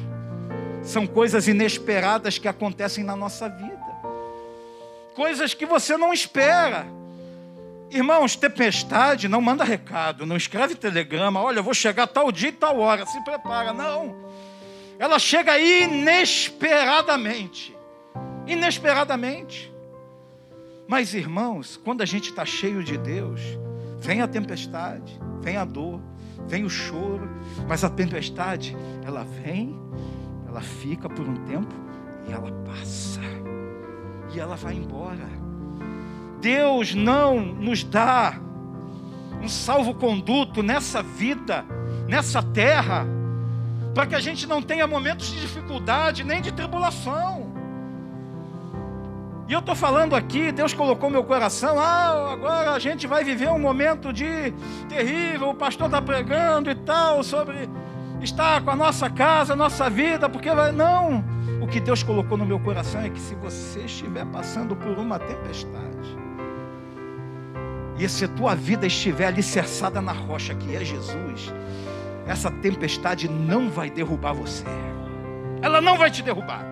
são 0.81 1.05
coisas 1.09 1.49
inesperadas 1.49 2.39
que 2.39 2.47
acontecem 2.47 3.03
na 3.03 3.17
nossa 3.17 3.49
vida, 3.49 3.79
coisas 5.17 5.53
que 5.53 5.67
você 5.67 5.97
não 5.97 6.13
espera. 6.13 6.98
Irmãos, 7.91 8.37
tempestade 8.37 9.29
não 9.29 9.41
manda 9.41 9.65
recado, 9.65 10.27
não 10.27 10.37
escreve 10.37 10.75
telegrama, 10.75 11.41
olha, 11.41 11.61
eu 11.61 11.65
vou 11.65 11.73
chegar 11.73 12.07
tal 12.07 12.31
dia 12.31 12.51
e 12.51 12.53
tal 12.53 12.79
hora, 12.79 13.07
se 13.07 13.19
prepara. 13.25 13.73
Não. 13.73 14.15
Ela 14.99 15.19
chega 15.19 15.59
inesperadamente. 15.59 17.75
Inesperadamente. 18.47 19.73
Mas, 20.87 21.15
irmãos, 21.15 21.81
quando 21.83 22.03
a 22.03 22.07
gente 22.07 22.29
está 22.31 22.45
cheio 22.45 22.85
de 22.85 22.99
Deus, 22.99 23.41
vem 23.99 24.21
a 24.23 24.29
tempestade, 24.29 25.19
vem 25.41 25.57
a 25.57 25.65
dor, 25.65 26.01
vem 26.47 26.65
o 26.65 26.71
choro, 26.71 27.29
mas 27.67 27.83
a 27.85 27.91
tempestade, 27.91 28.77
ela 29.05 29.25
vem, 29.25 29.77
ela 30.47 30.61
fica 30.61 31.09
por 31.09 31.27
um 31.29 31.35
tempo 31.45 31.75
e 32.27 32.33
ela 32.33 32.53
passa. 32.65 33.21
E 34.35 34.41
ela 34.41 34.57
vai 34.57 34.75
embora. 34.75 35.48
Deus 36.41 36.95
não 36.95 37.41
nos 37.41 37.83
dá 37.83 38.39
um 39.43 39.49
salvo-conduto 39.49 40.63
nessa 40.63 41.03
vida, 41.03 41.65
nessa 42.07 42.43
terra, 42.43 43.07
para 43.95 44.07
que 44.07 44.15
a 44.15 44.21
gente 44.21 44.47
não 44.47 44.63
tenha 44.63 44.87
momentos 44.87 45.29
de 45.29 45.41
dificuldade 45.41 46.25
nem 46.25 46.41
de 46.41 46.53
tribulação. 46.53 47.49
E 49.49 49.53
eu 49.53 49.61
estou 49.61 49.75
falando 49.75 50.15
aqui, 50.15 50.53
Deus 50.53 50.75
colocou 50.75 51.09
meu 51.09 51.25
coração, 51.25 51.81
ah, 51.81 52.33
agora 52.33 52.73
a 52.73 52.79
gente 52.79 53.07
vai 53.07 53.25
viver 53.25 53.49
um 53.49 53.59
momento 53.59 54.13
de 54.13 54.53
terrível, 54.89 55.49
o 55.49 55.55
pastor 55.55 55.87
está 55.87 56.03
pregando 56.03 56.71
e 56.71 56.75
tal, 56.75 57.23
sobre 57.23 57.69
estar 58.21 58.63
com 58.63 58.71
a 58.71 58.77
nossa 58.77 59.09
casa, 59.09 59.55
a 59.55 59.57
nossa 59.57 59.89
vida, 59.89 60.29
porque 60.29 60.51
vai. 60.51 60.71
Não! 60.71 61.25
O 61.63 61.67
que 61.67 61.81
Deus 61.81 62.03
colocou 62.03 62.37
no 62.37 62.45
meu 62.45 62.61
coração 62.61 63.01
é 63.01 63.09
que 63.09 63.19
se 63.19 63.35
você 63.37 63.81
estiver 63.81 64.27
passando 64.27 64.77
por 64.77 64.99
uma 64.99 65.19
tempestade, 65.19 66.28
e 67.99 68.09
se 68.09 68.29
tua 68.29 68.55
vida 68.55 68.87
estiver 68.87 69.27
alicerçada 69.27 70.01
na 70.01 70.13
rocha 70.13 70.55
que 70.55 70.77
é 70.77 70.85
Jesus, 70.85 71.53
essa 72.27 72.51
tempestade 72.51 73.29
não 73.29 73.69
vai 73.69 73.91
derrubar 73.91 74.33
você. 74.33 74.65
Ela 75.61 75.81
não 75.81 75.97
vai 75.97 76.11
te 76.11 76.23
derrubar. 76.23 76.65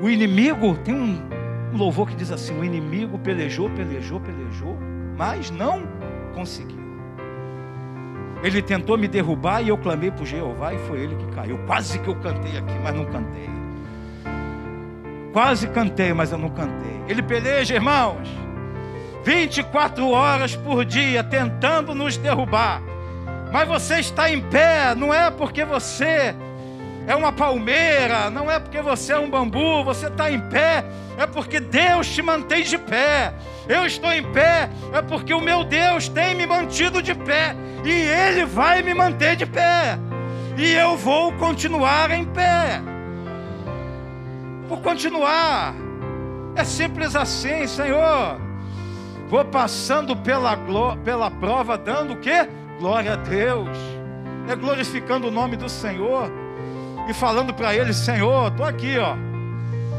O 0.00 0.08
inimigo, 0.08 0.76
tem 0.78 0.94
um 0.94 1.20
louvor 1.76 2.08
que 2.08 2.14
diz 2.14 2.30
assim: 2.30 2.58
o 2.58 2.64
inimigo 2.64 3.18
pelejou, 3.18 3.68
pelejou, 3.70 4.20
pelejou, 4.20 4.78
mas 5.16 5.50
não 5.50 5.82
conseguiu. 6.34 6.82
Ele 8.42 8.60
tentou 8.60 8.98
me 8.98 9.06
derrubar 9.06 9.62
e 9.62 9.68
eu 9.68 9.78
clamei 9.78 10.10
por 10.10 10.26
Jeová 10.26 10.74
e 10.74 10.78
foi 10.78 11.00
ele 11.00 11.14
que 11.14 11.26
caiu. 11.26 11.58
Quase 11.66 11.98
que 11.98 12.08
eu 12.08 12.16
cantei 12.16 12.56
aqui, 12.56 12.74
mas 12.82 12.94
não 12.94 13.04
cantei. 13.04 13.48
Quase 15.32 15.68
cantei, 15.68 16.12
mas 16.12 16.32
eu 16.32 16.38
não 16.38 16.50
cantei. 16.50 17.00
Ele 17.08 17.22
peleja, 17.22 17.74
irmãos. 17.74 18.28
24 19.24 20.08
horas 20.10 20.56
por 20.56 20.84
dia 20.84 21.22
tentando 21.22 21.94
nos 21.94 22.16
derrubar. 22.16 22.82
Mas 23.52 23.68
você 23.68 24.00
está 24.00 24.30
em 24.30 24.40
pé, 24.40 24.94
não 24.94 25.12
é 25.12 25.30
porque 25.30 25.64
você 25.64 26.34
é 27.06 27.14
uma 27.14 27.32
palmeira, 27.32 28.30
não 28.30 28.50
é 28.50 28.58
porque 28.58 28.80
você 28.80 29.12
é 29.12 29.18
um 29.18 29.28
bambu, 29.28 29.84
você 29.84 30.06
está 30.06 30.30
em 30.30 30.40
pé, 30.40 30.84
é 31.18 31.26
porque 31.26 31.60
Deus 31.60 32.08
te 32.08 32.22
mantém 32.22 32.62
de 32.62 32.78
pé. 32.78 33.34
Eu 33.68 33.84
estou 33.84 34.12
em 34.12 34.22
pé, 34.32 34.68
é 34.92 35.02
porque 35.02 35.34
o 35.34 35.40
meu 35.40 35.64
Deus 35.64 36.08
tem 36.08 36.34
me 36.34 36.46
mantido 36.46 37.02
de 37.02 37.14
pé, 37.14 37.54
e 37.84 37.90
Ele 37.90 38.44
vai 38.44 38.82
me 38.82 38.94
manter 38.94 39.36
de 39.36 39.46
pé, 39.46 39.98
e 40.56 40.72
eu 40.72 40.96
vou 40.96 41.32
continuar 41.32 42.10
em 42.10 42.24
pé. 42.24 42.80
Por 44.68 44.80
continuar, 44.80 45.74
é 46.56 46.64
simples 46.64 47.14
assim, 47.14 47.66
Senhor. 47.66 48.51
Vou 49.32 49.46
passando 49.46 50.14
pela, 50.14 50.58
pela 51.02 51.30
prova, 51.30 51.78
dando 51.78 52.12
o 52.12 52.16
quê? 52.18 52.46
Glória 52.78 53.14
a 53.14 53.16
Deus. 53.16 53.78
É 54.46 54.54
glorificando 54.54 55.28
o 55.28 55.30
nome 55.30 55.56
do 55.56 55.70
Senhor. 55.70 56.30
E 57.08 57.14
falando 57.14 57.54
para 57.54 57.74
Ele, 57.74 57.94
Senhor, 57.94 58.48
estou 58.48 58.66
aqui, 58.66 58.98
ó. 58.98 59.14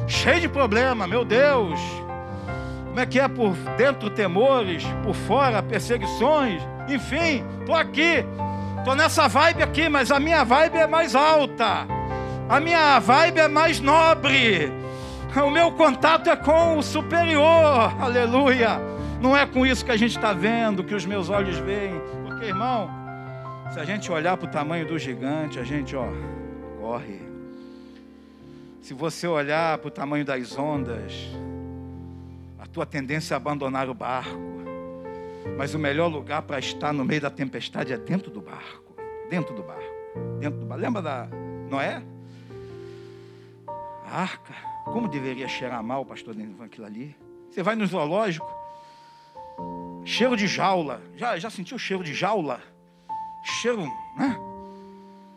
Cheio 0.08 0.42
de 0.42 0.48
problema, 0.48 1.08
meu 1.08 1.25
Deus. 1.25 1.80
Como 2.86 3.00
é 3.00 3.08
que 3.08 3.20
é 3.20 3.28
por 3.28 3.56
dentro 3.75 4.12
temores, 4.12 4.84
por 5.04 5.16
fora 5.16 5.63
perseguições, 5.63 6.62
enfim, 6.88 7.44
tô 7.66 7.74
aqui. 7.74 8.24
Tô 8.86 8.94
nessa 8.94 9.28
vibe 9.28 9.63
aqui, 9.63 9.90
mas 9.90 10.12
a 10.12 10.20
minha 10.20 10.44
vibe 10.44 10.78
é 10.78 10.86
mais 10.86 11.16
alta. 11.16 11.88
A 12.48 12.60
minha 12.60 13.00
vibe 13.00 13.40
é 13.40 13.48
mais 13.48 13.80
nobre. 13.80 14.72
O 15.44 15.50
meu 15.50 15.72
contato 15.72 16.30
é 16.30 16.36
com 16.36 16.78
o 16.78 16.84
superior. 16.84 17.92
Aleluia. 18.00 18.93
Não 19.24 19.38
é 19.38 19.46
com 19.46 19.65
isso 19.65 19.86
que 19.86 19.92
a 19.92 19.96
gente 19.96 20.18
está 20.18 20.34
vendo, 20.34 20.84
que 20.84 20.94
os 20.94 21.06
meus 21.06 21.30
olhos 21.30 21.58
veem. 21.58 21.94
Porque, 22.25 22.44
irmão, 22.44 22.89
se 23.72 23.80
a 23.80 23.86
gente 23.86 24.12
olhar 24.12 24.36
para 24.36 24.50
o 24.50 24.51
tamanho 24.51 24.86
do 24.86 25.00
gigante, 25.00 25.58
a 25.58 25.63
gente, 25.63 25.96
ó, 25.96 26.10
corre. 26.77 27.22
Se 28.82 28.94
você 28.94 29.25
olhar 29.25 29.77
para 29.77 29.88
o 29.88 29.92
tamanho 29.92 30.25
das 30.25 30.58
ondas, 30.58 31.13
a 32.60 32.65
tua 32.65 32.86
tendência 32.86 33.34
é 33.34 33.38
abandonar 33.38 33.88
o 33.88 33.94
barco. 33.94 34.38
Mas 35.58 35.74
o 35.74 35.80
melhor 35.80 36.08
lugar 36.08 36.42
para 36.42 36.60
estar 36.60 36.92
no 36.92 37.06
meio 37.06 37.22
da 37.22 37.30
tempestade 37.30 37.94
é 37.94 37.98
dentro 37.98 38.30
do 38.30 38.42
barco. 38.42 38.94
Dentro 39.30 39.56
do 39.56 39.63
barco. 39.63 39.94
Dentro 40.42 40.60
do 40.60 40.65
barco. 40.65 40.84
Lembra 40.84 41.01
da 41.01 41.30
Noé? 41.70 42.03
A 44.06 44.22
arca. 44.22 44.53
Como 44.84 45.08
deveria 45.08 45.48
cheirar 45.48 45.82
mal, 45.82 46.06
pastor, 46.06 46.36
dentro 46.36 46.56
daquilo 46.56 46.88
ali? 46.88 47.15
Você 47.50 47.63
vai 47.63 47.77
no 47.77 47.88
zoológico, 47.88 48.62
cheiro 50.05 50.36
de 50.36 50.48
jaula. 50.48 51.01
Já, 51.15 51.38
já 51.38 51.50
sentiu 51.50 51.77
cheiro 51.77 52.03
de 52.03 52.13
jaula? 52.13 52.62
Cheiro, 53.62 53.83
né? 54.17 54.38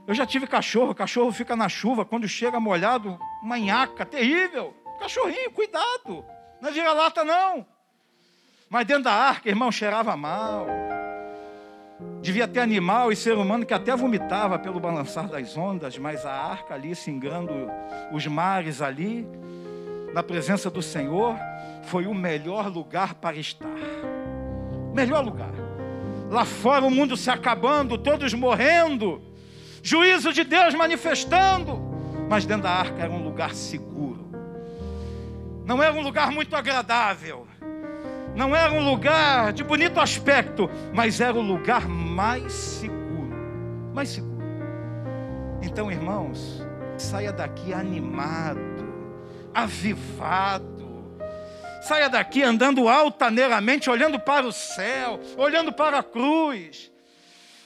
Eu 0.07 0.15
já 0.15 0.25
tive 0.25 0.47
cachorro, 0.47 0.95
cachorro 0.95 1.33
fica 1.33 1.57
na 1.57 1.69
chuva, 1.69 2.05
quando 2.05 2.29
chega 2.29 2.61
molhado, 2.61 3.19
uma 3.43 3.59
nhaca 3.59 4.07
terrível. 4.07 4.73
Cachorrinho, 5.01 5.51
cuidado. 5.51 6.25
Não 6.61 6.69
é 6.69 6.73
vira-lata, 6.73 7.25
não. 7.25 7.67
Mas 8.71 8.87
dentro 8.87 9.05
da 9.05 9.13
arca, 9.13 9.49
irmão, 9.49 9.71
cheirava 9.73 10.17
mal. 10.17 10.67
Devia 12.21 12.47
ter 12.47 12.61
animal 12.61 13.11
e 13.11 13.17
ser 13.17 13.35
humano 13.35 13.67
que 13.67 13.75
até 13.75 13.95
vomitava 13.97 14.59
pelo 14.59 14.79
balançar 14.79 15.29
das 15.29 15.57
ondas, 15.57 15.99
mas 15.99 16.25
a 16.25 16.33
arca 16.33 16.75
ali, 16.75 16.95
singrando 16.95 17.53
os 18.13 18.27
mares 18.27 18.83
ali, 18.83 19.27
na 20.13 20.23
presença 20.23 20.71
do 20.71 20.83
Senhor, 20.83 21.37
foi 21.85 22.07
o 22.07 22.15
melhor 22.15 22.69
lugar 22.69 23.15
para 23.15 23.37
estar. 23.37 23.69
Melhor 24.97 25.25
lugar. 25.25 25.53
Lá 26.31 26.45
fora 26.45 26.85
o 26.85 26.91
mundo 26.91 27.17
se 27.17 27.31
acabando, 27.31 27.97
todos 27.97 28.35
morrendo 28.35 29.23
juízo 29.87 30.33
de 30.33 30.43
Deus 30.43 30.75
manifestando, 30.75 31.79
mas 32.29 32.45
dentro 32.45 32.65
da 32.65 32.73
arca 32.73 33.05
era 33.05 33.13
um 33.13 33.23
lugar 33.23 33.55
seguro. 33.55 34.27
Não 35.65 35.81
era 35.81 35.95
um 35.95 36.01
lugar 36.01 36.33
muito 36.33 36.57
agradável, 36.57 37.47
não 38.35 38.55
era 38.55 38.73
um 38.73 38.85
lugar 38.91 39.53
de 39.53 39.63
bonito 39.63 40.01
aspecto, 40.01 40.69
mas 40.93 41.21
era 41.21 41.37
o 41.37 41.41
lugar 41.41 41.87
mais 41.89 42.53
seguro. 42.53 43.31
Mais 43.95 44.09
seguro. 44.09 44.45
Então, 45.63 45.89
irmãos, 45.89 46.67
saia 46.97 47.33
daqui 47.33 47.73
animado, 47.73 48.93
avivado. 49.55 50.76
Saia 51.87 52.09
daqui 52.09 52.43
andando 52.43 52.89
altaneiramente, 52.89 53.89
olhando 53.89 54.19
para 54.19 54.47
o 54.47 54.53
céu, 54.53 55.21
olhando 55.37 55.73
para 55.73 55.99
a 55.99 56.03
cruz 56.03 56.91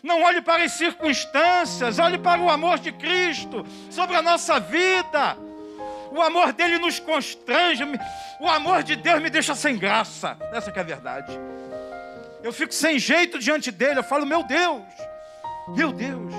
não 0.03 0.23
olhe 0.23 0.41
para 0.41 0.65
as 0.65 0.73
circunstâncias, 0.73 1.99
olhe 1.99 2.19
para 2.19 2.41
o 2.41 2.51
amor 2.51 2.79
de 2.79 2.91
Cristo 2.93 3.65
sobre 3.91 4.17
a 4.17 4.23
nossa 4.23 4.59
vida. 4.59 5.37
O 6.11 6.21
amor 6.21 6.53
dele 6.53 6.79
nos 6.79 6.99
constrange, 6.99 7.85
o 8.41 8.49
amor 8.49 8.83
de 8.83 8.97
Deus 8.97 9.23
me 9.23 9.31
deixa 9.31 9.55
sem 9.55 9.77
graça. 9.77 10.37
Essa 10.53 10.71
é 10.71 10.81
a 10.81 10.83
verdade. 10.83 11.39
Eu 12.43 12.53
fico 12.53 12.75
sem 12.75 12.99
jeito 12.99 13.39
diante 13.39 13.71
dele, 13.71 14.01
eu 14.01 14.05
falo, 14.05 14.27
meu 14.27 14.43
Deus, 14.43 14.83
meu 15.69 15.93
Deus. 15.93 16.33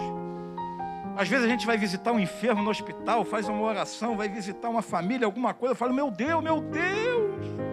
Às 1.15 1.27
vezes 1.27 1.45
a 1.45 1.49
gente 1.49 1.65
vai 1.65 1.77
visitar 1.77 2.11
um 2.11 2.19
enfermo 2.19 2.63
no 2.63 2.71
hospital, 2.71 3.23
faz 3.23 3.47
uma 3.47 3.61
oração, 3.61 4.17
vai 4.17 4.27
visitar 4.27 4.69
uma 4.69 4.81
família, 4.81 5.25
alguma 5.25 5.53
coisa, 5.53 5.73
eu 5.73 5.77
falo, 5.77 5.93
meu 5.93 6.09
Deus, 6.09 6.43
meu 6.43 6.59
Deus, 6.59 6.81
meu 6.81 7.55
Deus 7.57 7.70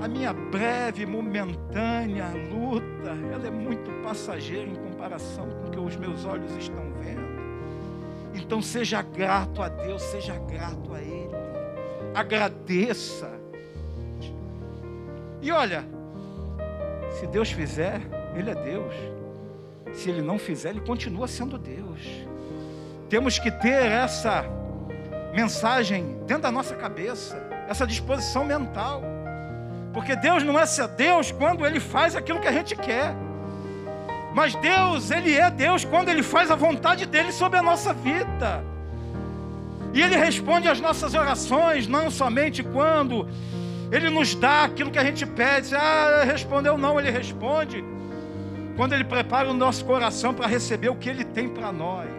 a 0.00 0.08
minha 0.08 0.32
breve, 0.32 1.06
momentânea 1.06 2.26
luta, 2.50 3.10
ela 3.32 3.46
é 3.46 3.50
muito 3.50 3.90
passageira 4.02 4.68
em 4.68 4.74
comparação 4.74 5.48
com 5.48 5.68
o 5.68 5.70
que 5.70 5.78
os 5.78 5.96
meus 5.96 6.24
olhos 6.24 6.54
estão 6.56 6.92
vendo. 7.00 7.26
Então 8.34 8.60
seja 8.60 9.00
grato 9.00 9.62
a 9.62 9.68
Deus, 9.68 10.02
seja 10.02 10.36
grato 10.38 10.94
a 10.94 11.00
Ele. 11.00 11.34
Agradeça. 12.14 13.30
E 15.40 15.50
olha, 15.50 15.84
se 17.18 17.26
Deus 17.26 17.50
fizer, 17.50 18.00
Ele 18.34 18.50
é 18.50 18.54
Deus. 18.54 18.94
Se 19.94 20.10
Ele 20.10 20.20
não 20.20 20.38
fizer, 20.38 20.70
Ele 20.70 20.80
continua 20.80 21.26
sendo 21.26 21.56
Deus. 21.56 22.00
Temos 23.08 23.38
que 23.38 23.50
ter 23.50 23.90
essa 23.90 24.44
mensagem 25.34 26.18
dentro 26.26 26.42
da 26.42 26.50
nossa 26.50 26.74
cabeça, 26.74 27.36
essa 27.68 27.86
disposição 27.86 28.44
mental. 28.44 29.15
Porque 29.96 30.14
Deus 30.14 30.42
não 30.42 30.60
é 30.60 30.66
ser 30.66 30.88
Deus 30.88 31.32
quando 31.32 31.64
Ele 31.64 31.80
faz 31.80 32.14
aquilo 32.14 32.38
que 32.38 32.46
a 32.46 32.52
gente 32.52 32.76
quer. 32.76 33.16
Mas 34.34 34.54
Deus, 34.54 35.10
Ele 35.10 35.34
é 35.34 35.50
Deus 35.50 35.86
quando 35.86 36.10
Ele 36.10 36.22
faz 36.22 36.50
a 36.50 36.54
vontade 36.54 37.06
dEle 37.06 37.32
sobre 37.32 37.58
a 37.58 37.62
nossa 37.62 37.94
vida. 37.94 38.62
E 39.94 40.02
Ele 40.02 40.14
responde 40.14 40.68
às 40.68 40.82
nossas 40.82 41.14
orações, 41.14 41.88
não 41.88 42.10
somente 42.10 42.62
quando 42.62 43.26
Ele 43.90 44.10
nos 44.10 44.34
dá 44.34 44.64
aquilo 44.64 44.90
que 44.90 44.98
a 44.98 45.04
gente 45.04 45.24
pede. 45.24 45.74
Ah, 45.74 46.24
respondeu 46.26 46.76
não, 46.76 47.00
Ele 47.00 47.10
responde. 47.10 47.82
Quando 48.76 48.92
Ele 48.92 49.04
prepara 49.04 49.48
o 49.48 49.54
nosso 49.54 49.82
coração 49.86 50.34
para 50.34 50.46
receber 50.46 50.90
o 50.90 50.96
que 50.96 51.08
Ele 51.08 51.24
tem 51.24 51.48
para 51.48 51.72
nós. 51.72 52.10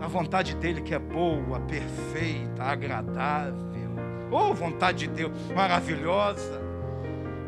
A 0.00 0.06
vontade 0.06 0.54
dEle 0.54 0.82
que 0.82 0.94
é 0.94 1.00
boa, 1.00 1.58
perfeita, 1.58 2.62
agradável. 2.62 3.67
Oh, 4.30 4.52
vontade 4.52 4.98
de 4.98 5.08
Deus, 5.08 5.32
maravilhosa. 5.54 6.60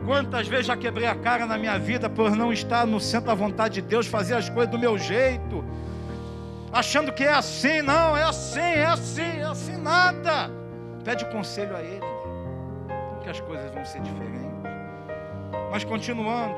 Quantas 0.05 0.49
vezes 0.49 0.67
já 0.67 0.77
quebrei 0.77 1.07
a 1.07 1.15
cara 1.15 1.47
na 1.47 1.59
minha 1.59 1.79
vida 1.79 2.09
por 2.09 2.31
não 2.35 2.53
estar 2.53 2.87
no 2.87 2.99
centro 2.99 3.27
da 3.27 3.35
vontade 3.35 3.75
de 3.75 3.83
Deus, 3.83 4.07
fazer 4.07 4.35
as 4.35 4.49
coisas 4.49 4.71
do 4.71 4.79
meu 4.79 4.97
jeito, 4.97 5.63
achando 6.73 7.13
que 7.13 7.25
é 7.25 7.33
assim, 7.33 7.83
não, 7.83 8.17
é 8.17 8.23
assim, 8.23 8.61
é 8.61 8.87
assim, 8.87 9.39
é 9.41 9.45
assim 9.45 9.77
nada. 9.77 10.51
Pede 11.05 11.25
conselho 11.27 11.77
a 11.77 11.81
Ele, 11.81 12.01
que 13.23 13.31
as 13.31 13.41
coisas 13.41 13.71
vão 13.73 13.85
ser 13.85 14.01
diferentes. 14.01 14.51
Mas 15.71 15.85
continuando, 15.85 16.55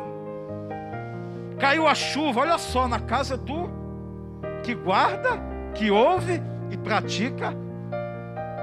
caiu 1.58 1.87
a 1.87 1.94
chuva, 1.94 2.40
olha 2.40 2.58
só, 2.58 2.87
na 2.87 3.00
casa 3.00 3.37
do 3.37 3.68
que 4.62 4.74
guarda, 4.74 5.30
que 5.74 5.90
ouve 5.90 6.40
e 6.70 6.76
pratica 6.76 7.52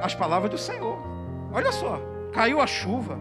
as 0.01 0.15
palavras 0.15 0.49
do 0.49 0.57
Senhor. 0.57 1.08
Olha 1.51 1.71
só, 1.71 1.99
caiu 2.31 2.61
a 2.61 2.67
chuva, 2.67 3.19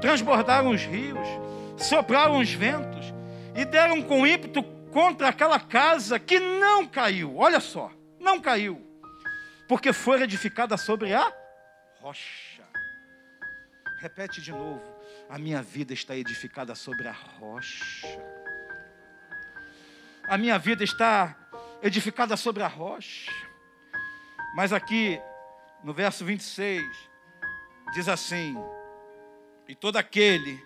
transbordaram 0.00 0.70
os 0.70 0.82
rios, 0.82 1.28
sopraram 1.76 2.38
os 2.38 2.50
ventos 2.50 3.12
e 3.54 3.66
deram 3.66 4.02
com 4.02 4.26
ímpeto 4.26 4.62
contra 4.90 5.28
aquela 5.28 5.60
casa 5.60 6.18
que 6.18 6.40
não 6.40 6.86
caiu. 6.86 7.36
Olha 7.36 7.60
só, 7.60 7.92
não 8.18 8.40
caiu, 8.40 8.80
porque 9.68 9.92
foi 9.92 10.22
edificada 10.22 10.78
sobre 10.78 11.12
a 11.12 11.30
rocha. 12.00 12.64
Repete 14.00 14.40
de 14.40 14.50
novo: 14.50 14.82
a 15.28 15.38
minha 15.38 15.62
vida 15.62 15.92
está 15.92 16.16
edificada 16.16 16.74
sobre 16.74 17.08
a 17.08 17.12
rocha. 17.12 18.06
A 20.26 20.38
minha 20.38 20.58
vida 20.58 20.82
está 20.82 21.36
edificada 21.82 22.36
sobre 22.38 22.62
a 22.62 22.68
rocha. 22.68 23.30
Mas 24.54 24.72
aqui, 24.72 25.20
no 25.82 25.92
verso 25.92 26.24
26, 26.24 26.82
diz 27.94 28.08
assim: 28.08 28.56
E 29.68 29.74
todo 29.74 29.96
aquele 29.96 30.58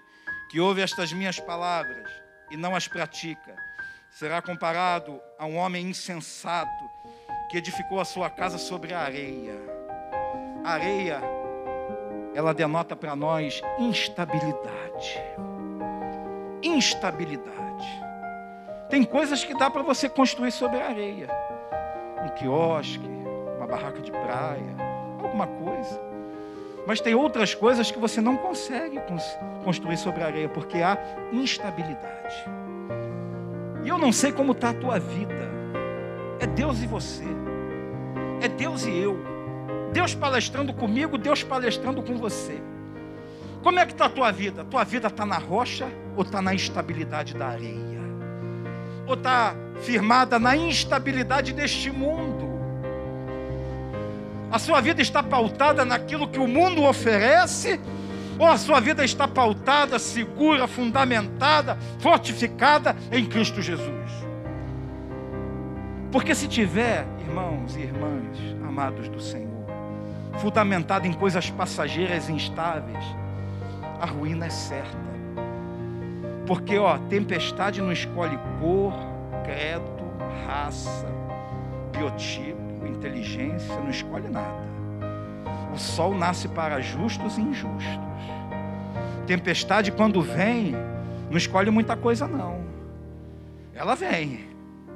que 0.50 0.58
ouve 0.58 0.80
estas 0.80 1.12
minhas 1.12 1.38
palavras 1.38 2.10
e 2.50 2.56
não 2.56 2.74
as 2.74 2.88
pratica, 2.88 3.54
será 4.10 4.40
comparado 4.40 5.20
a 5.38 5.44
um 5.44 5.56
homem 5.56 5.86
insensato 5.90 6.90
que 7.50 7.58
edificou 7.58 8.00
a 8.00 8.04
sua 8.04 8.30
casa 8.30 8.56
sobre 8.56 8.94
a 8.94 9.00
areia. 9.00 9.54
A 10.64 10.72
areia, 10.72 11.20
ela 12.34 12.54
denota 12.54 12.96
para 12.96 13.14
nós 13.14 13.60
instabilidade. 13.78 15.20
Instabilidade. 16.62 17.58
Tem 18.88 19.04
coisas 19.04 19.44
que 19.44 19.54
dá 19.54 19.70
para 19.70 19.82
você 19.82 20.08
construir 20.08 20.50
sobre 20.50 20.80
a 20.80 20.88
areia. 20.88 21.28
Um 22.24 22.28
quiosque, 22.30 23.06
uma 23.56 23.66
barraca 23.66 24.00
de 24.00 24.10
praia, 24.10 24.76
alguma 25.22 25.46
coisa. 25.46 26.07
Mas 26.86 27.00
tem 27.00 27.14
outras 27.14 27.54
coisas 27.54 27.90
que 27.90 27.98
você 27.98 28.20
não 28.20 28.36
consegue 28.36 28.98
construir 29.64 29.96
sobre 29.96 30.22
a 30.22 30.26
areia, 30.26 30.48
porque 30.48 30.78
há 30.78 30.98
instabilidade. 31.32 32.44
E 33.84 33.88
eu 33.88 33.98
não 33.98 34.12
sei 34.12 34.32
como 34.32 34.52
está 34.52 34.70
a 34.70 34.74
tua 34.74 34.98
vida. 34.98 35.48
É 36.40 36.46
Deus 36.46 36.82
e 36.82 36.86
você. 36.86 37.24
É 38.40 38.48
Deus 38.48 38.86
e 38.86 38.96
eu. 38.96 39.18
Deus 39.92 40.14
palestrando 40.14 40.72
comigo, 40.72 41.18
Deus 41.18 41.42
palestrando 41.42 42.02
com 42.02 42.16
você. 42.16 42.60
Como 43.62 43.78
é 43.78 43.86
que 43.86 43.92
está 43.92 44.06
a 44.06 44.10
tua 44.10 44.30
vida? 44.30 44.64
Tua 44.64 44.84
vida 44.84 45.08
está 45.08 45.26
na 45.26 45.38
rocha 45.38 45.88
ou 46.16 46.22
está 46.22 46.40
na 46.40 46.54
instabilidade 46.54 47.34
da 47.34 47.48
areia? 47.48 47.98
Ou 49.06 49.14
está 49.14 49.54
firmada 49.82 50.38
na 50.38 50.56
instabilidade 50.56 51.52
deste 51.52 51.90
mundo? 51.90 52.47
A 54.50 54.58
sua 54.58 54.80
vida 54.80 55.02
está 55.02 55.22
pautada 55.22 55.84
naquilo 55.84 56.28
que 56.28 56.38
o 56.38 56.48
mundo 56.48 56.84
oferece? 56.84 57.78
Ou 58.38 58.46
a 58.46 58.56
sua 58.56 58.80
vida 58.80 59.04
está 59.04 59.26
pautada, 59.26 59.98
segura, 59.98 60.66
fundamentada, 60.66 61.76
fortificada 61.98 62.96
em 63.10 63.26
Cristo 63.26 63.60
Jesus? 63.60 64.10
Porque 66.10 66.34
se 66.34 66.48
tiver, 66.48 67.06
irmãos 67.20 67.76
e 67.76 67.80
irmãs, 67.80 68.38
amados 68.66 69.08
do 69.08 69.20
Senhor, 69.20 69.48
fundamentada 70.38 71.06
em 71.06 71.12
coisas 71.12 71.50
passageiras 71.50 72.28
e 72.28 72.32
instáveis, 72.32 73.04
a 74.00 74.06
ruína 74.06 74.46
é 74.46 74.50
certa. 74.50 75.08
Porque, 76.46 76.78
ó, 76.78 76.96
tempestade 77.10 77.82
não 77.82 77.92
escolhe 77.92 78.38
cor, 78.60 78.94
credo, 79.44 80.08
raça, 80.46 81.06
biotipo, 81.92 82.67
inteligência, 82.86 83.74
não 83.76 83.90
escolhe 83.90 84.28
nada. 84.28 84.68
O 85.74 85.78
sol 85.78 86.14
nasce 86.14 86.48
para 86.48 86.80
justos 86.80 87.36
e 87.38 87.40
injustos. 87.40 87.84
Tempestade, 89.26 89.92
quando 89.92 90.22
vem, 90.22 90.74
não 91.30 91.36
escolhe 91.36 91.70
muita 91.70 91.96
coisa, 91.96 92.26
não. 92.26 92.66
Ela 93.74 93.94
vem, 93.94 94.48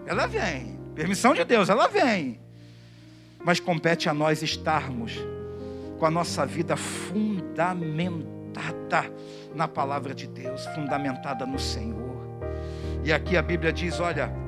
ela 0.07 0.27
vem. 0.27 0.79
Permissão 0.95 1.35
de 1.35 1.45
Deus, 1.45 1.69
ela 1.69 1.89
vem. 1.89 2.41
Mas 3.45 3.61
compete 3.61 4.09
a 4.09 4.15
nós 4.15 4.43
estarmos 4.43 5.19
com 5.99 6.07
a 6.07 6.11
nossa 6.11 6.47
vida 6.47 6.77
fundamentada 6.77 8.33
na 9.55 9.69
palavra 9.69 10.15
de 10.15 10.27
Deus, 10.27 10.67
fundamentada 10.75 11.47
no 11.47 11.59
Senhor. 11.59 12.13
E 13.05 13.13
aqui 13.13 13.37
a 13.37 13.43
Bíblia 13.43 13.73
diz: 13.73 14.01
olha, 14.01 14.42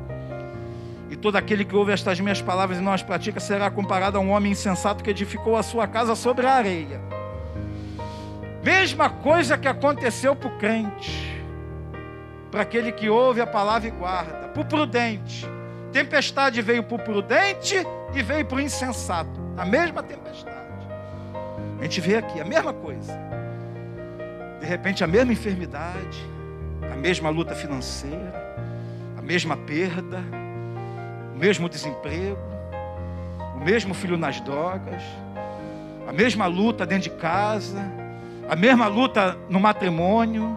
e 1.15 1.17
todo 1.17 1.37
aquele 1.37 1.65
que 1.65 1.77
ouve 1.77 1.93
estas 1.93 2.19
minhas 2.19 2.43
palavras 2.43 2.77
e 2.77 2.83
não 2.83 2.93
as 2.93 3.01
pratica 3.01 3.39
será 3.39 3.71
comparado 3.71 4.19
a 4.19 4.21
um 4.21 4.33
homem 4.33 4.51
insensato 4.51 5.05
que 5.05 5.11
edificou 5.11 5.57
a 5.57 5.63
sua 5.63 5.87
casa 5.87 6.17
sobre 6.17 6.45
a 6.45 6.55
areia. 6.55 7.01
Mesma 8.65 9.09
coisa 9.09 9.57
que 9.57 9.69
aconteceu 9.69 10.35
para 10.35 10.49
o 10.49 10.59
crente, 10.59 11.41
para 12.51 12.63
aquele 12.63 12.91
que 12.91 13.09
ouve 13.09 13.41
a 13.41 13.47
palavra 13.47 13.87
e 13.87 13.93
guarda, 13.93 14.49
para 14.49 14.61
o 14.61 14.65
prudente. 14.65 15.47
Tempestade 15.93 16.61
veio 16.61 16.83
para 16.83 16.97
o 16.97 16.99
prudente 16.99 17.77
e 18.13 18.21
veio 18.21 18.45
para 18.45 18.57
o 18.57 18.61
insensato. 18.61 19.41
A 19.57 19.65
mesma 19.65 20.03
tempestade. 20.03 20.89
A 21.79 21.83
gente 21.85 22.01
vê 22.01 22.17
aqui 22.17 22.41
a 22.41 22.45
mesma 22.45 22.73
coisa. 22.73 23.17
De 24.61 24.67
repente, 24.67 25.05
a 25.05 25.07
mesma 25.07 25.33
enfermidade, 25.33 26.27
a 26.93 26.97
mesma 26.97 27.31
luta 27.31 27.55
financeira, 27.55 28.35
a 29.17 29.23
mesma 29.23 29.57
perda, 29.57 30.21
o 31.35 31.39
mesmo 31.39 31.69
desemprego, 31.69 32.39
o 33.57 33.65
mesmo 33.65 33.93
filho 33.93 34.17
nas 34.17 34.41
drogas, 34.41 35.03
a 36.07 36.13
mesma 36.13 36.47
luta 36.47 36.87
dentro 36.87 37.11
de 37.11 37.17
casa, 37.17 37.83
a 38.49 38.55
mesma 38.55 38.87
luta 38.87 39.37
no 39.49 39.59
matrimônio, 39.59 40.57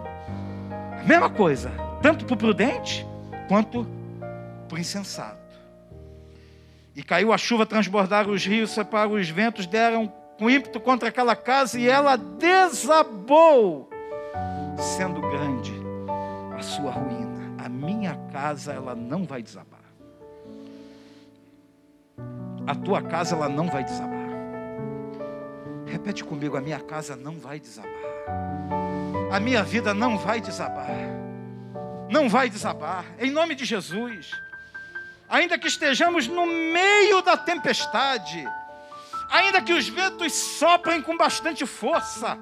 a 1.01 1.03
mesma 1.03 1.29
coisa, 1.29 1.71
tanto 2.01 2.25
para 2.25 2.33
o 2.35 2.37
prudente 2.37 3.05
quanto 3.47 3.87
para 4.67 4.75
o 4.75 4.79
insensato. 4.79 5.37
E 6.95 7.01
caiu 7.01 7.31
a 7.33 7.37
chuva, 7.37 7.65
transbordaram 7.65 8.31
os 8.31 8.45
rios, 8.45 8.71
separaram 8.71 9.13
os 9.13 9.29
ventos, 9.29 9.65
deram 9.65 10.11
com 10.37 10.49
ímpeto 10.49 10.79
contra 10.79 11.09
aquela 11.09 11.35
casa 11.35 11.79
e 11.79 11.87
ela 11.87 12.15
desabou, 12.15 13.89
sendo 14.77 15.21
grande 15.21 15.73
a 16.55 16.61
sua 16.61 16.91
ruína. 16.91 17.55
A 17.57 17.69
minha 17.69 18.15
casa 18.31 18.73
ela 18.73 18.95
não 18.95 19.25
vai 19.25 19.41
desabar. 19.41 19.76
A 22.67 22.75
tua 22.75 23.01
casa 23.01 23.33
ela 23.33 23.47
não 23.47 23.69
vai 23.69 23.83
desabar. 23.83 24.27
Repete 25.85 26.21
comigo: 26.21 26.57
a 26.57 26.61
minha 26.61 26.81
casa 26.81 27.15
não 27.15 27.39
vai 27.39 27.61
desabar. 27.61 27.91
A 29.31 29.39
minha 29.39 29.63
vida 29.63 29.93
não 29.93 30.17
vai 30.17 30.41
desabar. 30.41 30.89
Não 32.09 32.27
vai 32.27 32.49
desabar. 32.49 33.05
Em 33.19 33.31
nome 33.31 33.55
de 33.55 33.63
Jesus. 33.63 34.31
Ainda 35.29 35.57
que 35.57 35.67
estejamos 35.67 36.27
no 36.27 36.45
meio 36.45 37.21
da 37.21 37.35
tempestade, 37.35 38.45
ainda 39.29 39.61
que 39.61 39.73
os 39.73 39.87
ventos 39.87 40.33
soprem 40.33 41.01
com 41.01 41.17
bastante 41.17 41.65
força, 41.65 42.37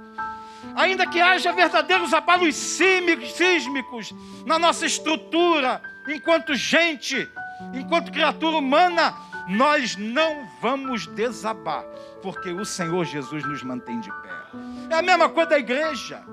ainda 0.76 1.08
que 1.08 1.20
haja 1.20 1.52
verdadeiros 1.52 2.14
abalos 2.14 2.56
sísmicos 2.56 4.14
na 4.46 4.60
nossa 4.60 4.86
estrutura, 4.86 5.82
enquanto 6.08 6.54
gente, 6.54 7.28
enquanto 7.74 8.12
criatura 8.12 8.58
humana, 8.58 9.16
nós 9.48 9.96
não 9.96 10.48
vamos 10.62 11.06
desabar, 11.08 11.84
porque 12.22 12.50
o 12.50 12.66
Senhor 12.66 13.06
Jesus 13.06 13.46
nos 13.46 13.62
mantém 13.64 14.00
de 14.00 14.10
pé. 14.10 14.36
É 14.90 14.96
a 14.96 15.02
mesma 15.02 15.30
coisa 15.30 15.52
da 15.52 15.60
igreja. 15.60 16.24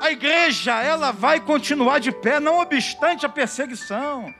A 0.00 0.10
igreja, 0.10 0.82
ela 0.82 1.12
vai 1.12 1.40
continuar 1.40 1.98
de 1.98 2.10
pé, 2.10 2.40
não 2.40 2.60
obstante 2.60 3.24
a 3.24 3.28
perseguição, 3.28 4.34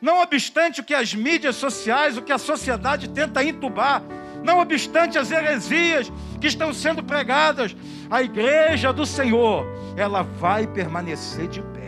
não 0.00 0.20
obstante 0.20 0.80
o 0.80 0.84
que 0.84 0.94
as 0.94 1.14
mídias 1.14 1.56
sociais, 1.56 2.16
o 2.16 2.22
que 2.22 2.32
a 2.32 2.38
sociedade 2.38 3.08
tenta 3.08 3.42
entubar, 3.42 4.02
não 4.42 4.60
obstante 4.60 5.18
as 5.18 5.30
heresias 5.30 6.12
que 6.40 6.46
estão 6.46 6.72
sendo 6.72 7.02
pregadas, 7.02 7.74
a 8.10 8.22
igreja 8.22 8.92
do 8.92 9.04
Senhor, 9.04 9.66
ela 9.96 10.22
vai 10.22 10.66
permanecer 10.66 11.48
de 11.48 11.60
pé. 11.60 11.78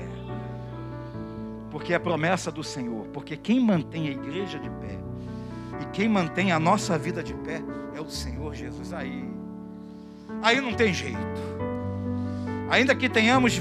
Porque 1.71 1.95
é 1.95 1.99
promessa 1.99 2.51
do 2.51 2.65
Senhor, 2.65 3.07
porque 3.13 3.37
quem 3.37 3.61
mantém 3.61 4.09
a 4.09 4.11
igreja 4.11 4.59
de 4.59 4.69
pé 4.69 5.10
e 5.81 5.85
quem 5.87 6.09
mantém 6.09 6.53
a 6.53 6.61
nossa 6.61 6.99
vida 6.99 7.23
de 7.23 7.35
pé 7.35 7.63
é 7.95 8.01
o 8.01 8.11
Senhor 8.11 8.55
Jesus. 8.55 8.93
Aí, 8.93 9.29
aí 10.43 10.61
não 10.61 10.75
tem 10.75 10.93
jeito. 10.93 11.19
Ainda 12.69 12.95
que 12.95 13.09
tenhamos, 13.09 13.61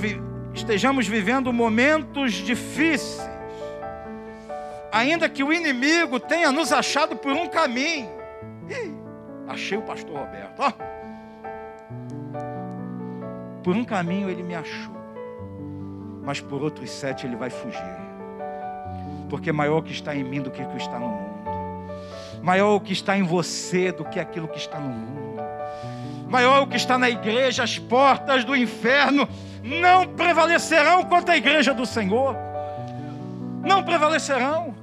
estejamos 0.53 1.07
vivendo 1.07 1.51
momentos 1.51 2.33
difíceis, 2.33 3.27
ainda 4.91 5.27
que 5.29 5.43
o 5.43 5.51
inimigo 5.51 6.19
tenha 6.19 6.51
nos 6.51 6.71
achado 6.71 7.15
por 7.15 7.31
um 7.31 7.47
caminho, 7.47 8.09
Ih, 8.69 8.93
achei 9.47 9.77
o 9.77 9.81
pastor 9.81 10.15
Roberto, 10.15 10.59
ó. 10.59 10.71
Por 13.63 13.75
um 13.75 13.83
caminho 13.83 14.29
ele 14.29 14.43
me 14.43 14.55
achou, 14.55 14.95
mas 16.23 16.39
por 16.39 16.61
outros 16.61 16.91
sete 16.91 17.25
ele 17.25 17.35
vai 17.35 17.49
fugir, 17.49 17.97
porque 19.29 19.51
maior 19.51 19.81
que 19.81 19.91
está 19.91 20.15
em 20.15 20.23
mim 20.23 20.41
do 20.41 20.51
que 20.51 20.61
o 20.61 20.69
que 20.69 20.77
está 20.77 20.99
no 20.99 21.07
mundo. 21.07 21.38
Maior 22.41 22.75
o 22.75 22.79
que 22.79 22.93
está 22.93 23.17
em 23.17 23.23
você 23.23 23.91
do 23.91 24.05
que 24.05 24.19
aquilo 24.19 24.47
que 24.47 24.57
está 24.57 24.79
no 24.79 24.89
mundo. 24.89 25.41
Maior 26.27 26.61
o 26.61 26.67
que 26.67 26.77
está 26.77 26.97
na 26.97 27.09
igreja, 27.09 27.63
as 27.63 27.79
portas 27.79 28.43
do 28.43 28.55
inferno 28.55 29.27
não 29.63 30.07
prevalecerão 30.07 31.03
contra 31.03 31.33
a 31.33 31.37
igreja 31.37 31.73
do 31.73 31.85
Senhor. 31.85 32.35
Não 33.63 33.83
prevalecerão. 33.83 34.75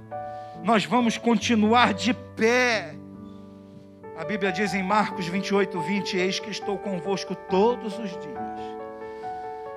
Nós 0.63 0.85
vamos 0.85 1.17
continuar 1.17 1.95
de 1.95 2.13
pé. 2.13 2.95
A 4.19 4.25
Bíblia 4.25 4.51
diz 4.51 4.75
em 4.75 4.83
Marcos 4.83 5.27
28, 5.29 5.79
20: 5.79 6.17
Eis 6.17 6.41
que 6.41 6.51
estou 6.51 6.77
convosco 6.79 7.35
todos 7.35 7.99
os 7.99 8.11
dias, 8.11 8.61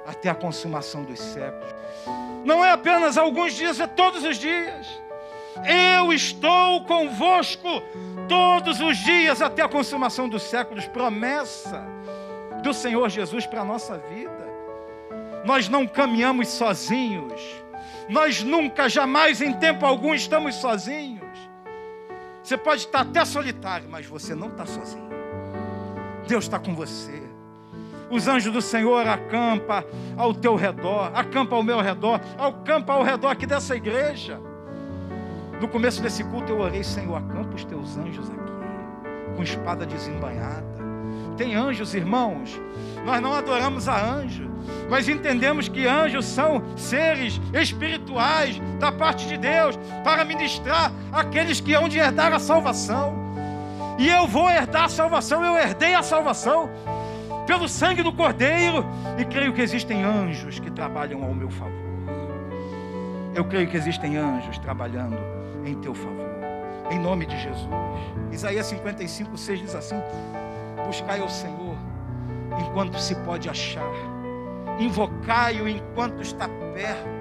até 0.07 0.29
a 0.29 0.35
consumação 0.35 1.03
dos 1.03 1.19
séculos. 1.19 1.75
Não 2.43 2.63
é 2.63 2.71
apenas 2.71 3.17
alguns 3.17 3.53
dias, 3.53 3.79
é 3.79 3.87
todos 3.87 4.23
os 4.23 4.37
dias. 4.37 4.87
Eu 5.65 6.13
estou 6.13 6.83
convosco 6.85 7.81
todos 8.27 8.79
os 8.79 8.97
dias 8.97 9.41
até 9.41 9.61
a 9.61 9.69
consumação 9.69 10.29
dos 10.29 10.43
séculos. 10.43 10.85
Promessa 10.87 11.83
do 12.63 12.73
Senhor 12.73 13.09
Jesus 13.09 13.45
para 13.45 13.61
a 13.61 13.65
nossa 13.65 13.97
vida. 13.97 14.47
Nós 15.45 15.69
não 15.69 15.87
caminhamos 15.87 16.47
sozinhos. 16.49 17.41
Nós 18.07 18.43
nunca, 18.43 18.89
jamais, 18.89 19.41
em 19.41 19.53
tempo 19.53 19.85
algum, 19.85 20.13
estamos 20.13 20.55
sozinhos. 20.55 21.19
Você 22.43 22.57
pode 22.57 22.81
estar 22.81 23.01
até 23.01 23.23
solitário, 23.23 23.87
mas 23.89 24.05
você 24.05 24.33
não 24.33 24.47
está 24.47 24.65
sozinho. 24.65 25.09
Deus 26.27 26.45
está 26.45 26.59
com 26.59 26.73
você. 26.73 27.21
Os 28.09 28.27
anjos 28.27 28.51
do 28.51 28.61
Senhor 28.61 29.07
acampa 29.07 29.85
ao 30.17 30.33
teu 30.33 30.55
redor, 30.55 31.11
acampa 31.13 31.55
ao 31.55 31.61
meu 31.61 31.79
redor, 31.79 32.19
acampa 32.37 32.93
ao 32.93 33.03
redor 33.03 33.27
aqui 33.27 33.45
dessa 33.45 33.75
igreja. 33.75 34.41
No 35.59 35.67
começo 35.67 36.01
desse 36.01 36.23
culto 36.23 36.53
eu 36.53 36.59
orei, 36.59 36.83
Senhor, 36.83 37.17
acampa 37.17 37.53
os 37.53 37.65
teus 37.65 37.97
anjos 37.97 38.29
aqui, 38.29 39.35
com 39.35 39.43
espada 39.43 39.85
desembanhada. 39.85 40.65
Tem 41.35 41.53
anjos, 41.53 41.93
irmãos. 41.93 42.59
Nós 43.05 43.21
não 43.21 43.33
adoramos 43.33 43.89
a 43.89 44.01
anjo, 44.01 44.49
mas 44.89 45.09
entendemos 45.09 45.67
que 45.67 45.85
anjos 45.85 46.25
são 46.25 46.63
seres 46.77 47.41
espirituais 47.53 48.61
da 48.79 48.91
parte 48.91 49.27
de 49.27 49.37
Deus 49.37 49.77
para 50.03 50.23
ministrar 50.23 50.93
aqueles 51.11 51.59
que 51.59 51.73
hão 51.73 51.89
de 51.89 51.97
herdar 51.97 52.33
a 52.33 52.39
salvação. 52.39 53.13
E 53.97 54.07
eu 54.07 54.27
vou 54.27 54.49
herdar 54.49 54.85
a 54.85 54.89
salvação, 54.89 55.43
eu 55.43 55.57
herdei 55.57 55.93
a 55.93 56.03
salvação 56.03 56.69
pelo 57.45 57.67
sangue 57.67 58.01
do 58.01 58.13
Cordeiro. 58.13 58.85
E 59.17 59.25
creio 59.25 59.51
que 59.51 59.61
existem 59.61 60.03
anjos 60.03 60.57
que 60.57 60.71
trabalham 60.71 61.21
ao 61.21 61.33
meu 61.33 61.49
favor. 61.49 61.73
Eu 63.35 63.43
creio 63.43 63.67
que 63.69 63.75
existem 63.75 64.15
anjos 64.17 64.57
trabalhando 64.57 65.38
em 65.71 65.79
teu 65.81 65.93
favor. 65.93 66.29
Em 66.91 66.99
nome 66.99 67.25
de 67.25 67.37
Jesus. 67.37 67.69
Isaías 68.31 68.65
55, 68.67 69.37
6 69.37 69.59
diz 69.59 69.75
assim: 69.75 70.01
Buscai 70.85 71.19
ao 71.19 71.29
Senhor 71.29 71.77
enquanto 72.59 72.99
se 72.99 73.15
pode 73.15 73.49
achar, 73.49 73.91
invocai-o 74.79 75.67
enquanto 75.67 76.21
está 76.21 76.47
perto. 76.73 77.19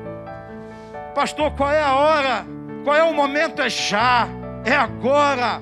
Pastor, 1.15 1.51
qual 1.53 1.71
é 1.71 1.83
a 1.83 1.95
hora? 1.95 2.47
Qual 2.85 2.97
é 2.97 3.03
o 3.03 3.13
momento? 3.13 3.61
É 3.61 3.69
já, 3.69 4.29
é 4.65 4.75
agora. 4.75 5.61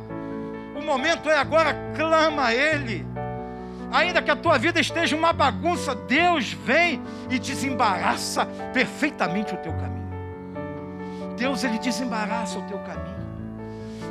O 0.74 0.82
momento 0.84 1.30
é 1.30 1.38
agora, 1.38 1.74
clama 1.96 2.46
a 2.46 2.54
Ele. 2.54 3.06
Ainda 3.92 4.20
que 4.20 4.30
a 4.30 4.36
tua 4.36 4.58
vida 4.58 4.80
esteja 4.80 5.16
uma 5.16 5.32
bagunça, 5.32 5.94
Deus 5.94 6.52
vem 6.52 7.02
e 7.30 7.38
desembaraça 7.38 8.46
perfeitamente 8.72 9.54
o 9.54 9.56
teu 9.58 9.72
caminho. 9.72 9.95
Deus 11.36 11.64
ele 11.64 11.78
desembaraça 11.78 12.58
o 12.58 12.62
teu 12.62 12.78
caminho. 12.78 13.16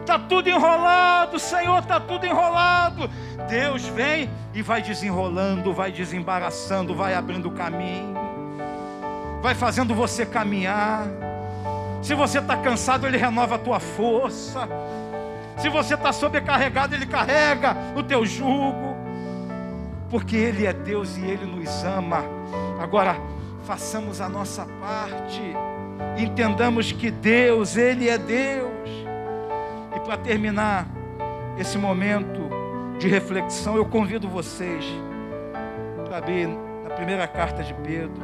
Está 0.01 0.19
tudo 0.19 0.47
enrolado, 0.47 1.39
Senhor, 1.39 1.79
está 1.79 1.99
tudo 1.99 2.25
enrolado. 2.25 3.09
Deus 3.49 3.87
vem 3.87 4.29
e 4.53 4.61
vai 4.61 4.81
desenrolando, 4.81 5.73
vai 5.73 5.91
desembaraçando, 5.91 6.93
vai 6.93 7.15
abrindo 7.15 7.47
o 7.47 7.51
caminho, 7.51 8.15
vai 9.41 9.55
fazendo 9.55 9.95
você 9.95 10.23
caminhar. 10.23 11.07
Se 12.03 12.13
você 12.13 12.37
está 12.37 12.55
cansado, 12.55 13.07
Ele 13.07 13.17
renova 13.17 13.55
a 13.55 13.57
tua 13.57 13.79
força. 13.79 14.69
Se 15.57 15.69
você 15.69 15.95
está 15.95 16.13
sobrecarregado, 16.13 16.93
Ele 16.93 17.07
carrega 17.07 17.75
o 17.95 18.03
teu 18.03 18.23
jugo. 18.23 18.95
Porque 20.07 20.35
Ele 20.35 20.67
é 20.67 20.73
Deus 20.73 21.17
e 21.17 21.25
Ele 21.25 21.45
nos 21.45 21.83
ama. 21.83 22.23
Agora, 22.79 23.17
façamos 23.65 24.21
a 24.21 24.29
nossa 24.29 24.67
parte. 24.79 25.41
Entendamos 26.17 26.91
que 26.91 27.11
Deus, 27.11 27.75
Ele 27.77 28.09
é 28.09 28.17
Deus. 28.17 28.89
E 29.95 29.99
para 29.99 30.17
terminar 30.17 30.87
esse 31.57 31.77
momento 31.77 32.49
de 32.99 33.07
reflexão, 33.07 33.75
eu 33.75 33.85
convido 33.85 34.27
vocês 34.27 34.85
para 36.05 36.17
abrir 36.17 36.47
na 36.47 36.89
primeira 36.91 37.27
carta 37.27 37.63
de 37.63 37.73
Pedro. 37.73 38.23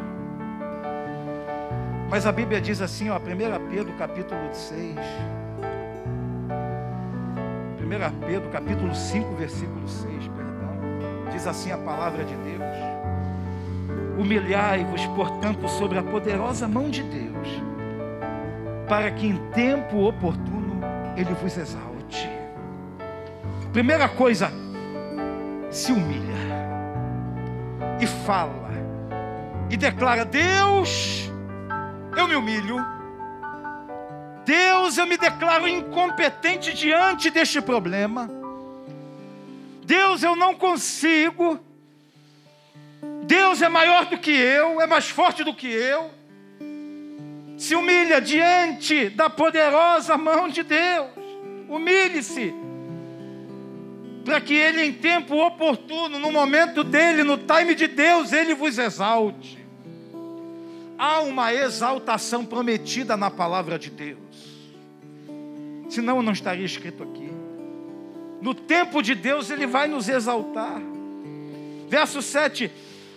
Mas 2.09 2.25
a 2.25 2.31
Bíblia 2.31 2.59
diz 2.59 2.81
assim, 2.81 3.09
ó, 3.09 3.17
1 3.17 3.19
Pedro 3.69 3.93
capítulo 3.93 4.49
6. 4.51 4.95
1 7.79 8.25
Pedro 8.25 8.49
capítulo 8.49 8.93
5, 8.93 9.35
versículo 9.35 9.87
6, 9.87 10.27
perdão. 10.27 11.31
Diz 11.31 11.47
assim 11.47 11.71
a 11.71 11.77
palavra 11.77 12.23
de 12.23 12.35
Deus. 12.35 12.61
Humilhai-vos, 14.17 15.05
portanto, 15.07 15.67
sobre 15.67 15.97
a 15.97 16.03
poderosa 16.03 16.67
mão 16.67 16.89
de 16.89 17.01
Deus, 17.03 17.47
para 18.87 19.09
que 19.11 19.25
em 19.25 19.37
tempo 19.51 20.07
oportuno 20.07 20.81
ele 21.15 21.33
vos 21.33 21.57
exalte. 21.57 22.29
Primeira 23.71 24.09
coisa, 24.09 24.51
se 25.69 25.91
humilha 25.91 26.41
e 27.99 28.05
fala 28.05 28.69
e 29.69 29.77
declara: 29.77 30.25
Deus, 30.25 31.31
eu 32.17 32.27
me 32.27 32.35
humilho. 32.35 32.85
Deus, 34.45 34.97
eu 34.97 35.07
me 35.07 35.17
declaro 35.17 35.67
incompetente 35.67 36.73
diante 36.73 37.29
deste 37.29 37.61
problema. 37.61 38.29
Deus, 39.85 40.21
eu 40.23 40.35
não 40.35 40.53
consigo. 40.53 41.59
Deus 43.31 43.61
é 43.61 43.69
maior 43.69 44.07
do 44.07 44.17
que 44.17 44.31
eu, 44.31 44.81
é 44.81 44.85
mais 44.85 45.09
forte 45.09 45.41
do 45.41 45.53
que 45.53 45.67
eu. 45.67 46.11
Se 47.57 47.73
humilha 47.75 48.19
diante 48.19 49.09
da 49.09 49.29
poderosa 49.29 50.17
mão 50.17 50.49
de 50.49 50.63
Deus. 50.63 51.07
Humilhe-se. 51.69 52.53
Para 54.25 54.41
que 54.41 54.53
Ele, 54.53 54.83
em 54.83 54.91
tempo 54.91 55.35
oportuno, 55.37 56.19
no 56.19 56.29
momento 56.29 56.83
dele, 56.83 57.23
no 57.23 57.37
time 57.37 57.73
de 57.73 57.87
Deus, 57.87 58.33
Ele 58.33 58.53
vos 58.53 58.77
exalte 58.77 59.61
há 61.01 61.21
uma 61.21 61.51
exaltação 61.51 62.45
prometida 62.45 63.17
na 63.17 63.31
palavra 63.31 63.79
de 63.79 63.89
Deus. 63.89 64.19
Senão 65.89 66.21
não 66.21 66.31
estaria 66.31 66.63
escrito 66.63 67.01
aqui. 67.01 67.27
No 68.39 68.53
tempo 68.53 69.01
de 69.01 69.15
Deus 69.15 69.49
ele 69.49 69.65
vai 69.65 69.87
nos 69.87 70.07
exaltar. 70.07 70.79
Verso 71.89 72.21
7: 72.21 72.71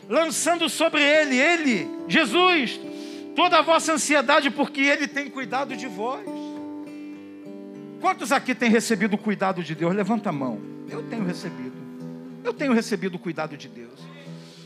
lançando 0.08 0.68
sobre 0.68 1.02
ele, 1.02 1.36
ele, 1.36 1.88
Jesus, 2.08 2.80
toda 3.34 3.58
a 3.58 3.62
vossa 3.62 3.92
ansiedade, 3.92 4.50
porque 4.50 4.80
ele 4.80 5.06
tem 5.06 5.28
cuidado 5.28 5.76
de 5.76 5.86
vós. 5.86 6.24
Quantos 8.00 8.32
aqui 8.32 8.54
têm 8.54 8.70
recebido 8.70 9.14
o 9.14 9.18
cuidado 9.18 9.62
de 9.62 9.74
Deus? 9.74 9.94
Levanta 9.94 10.28
a 10.28 10.32
mão. 10.32 10.60
Eu 10.88 11.02
tenho 11.04 11.24
recebido. 11.24 11.72
Eu 12.44 12.52
tenho 12.52 12.72
recebido 12.72 13.14
o 13.14 13.18
cuidado 13.18 13.56
de 13.56 13.68
Deus. 13.68 13.98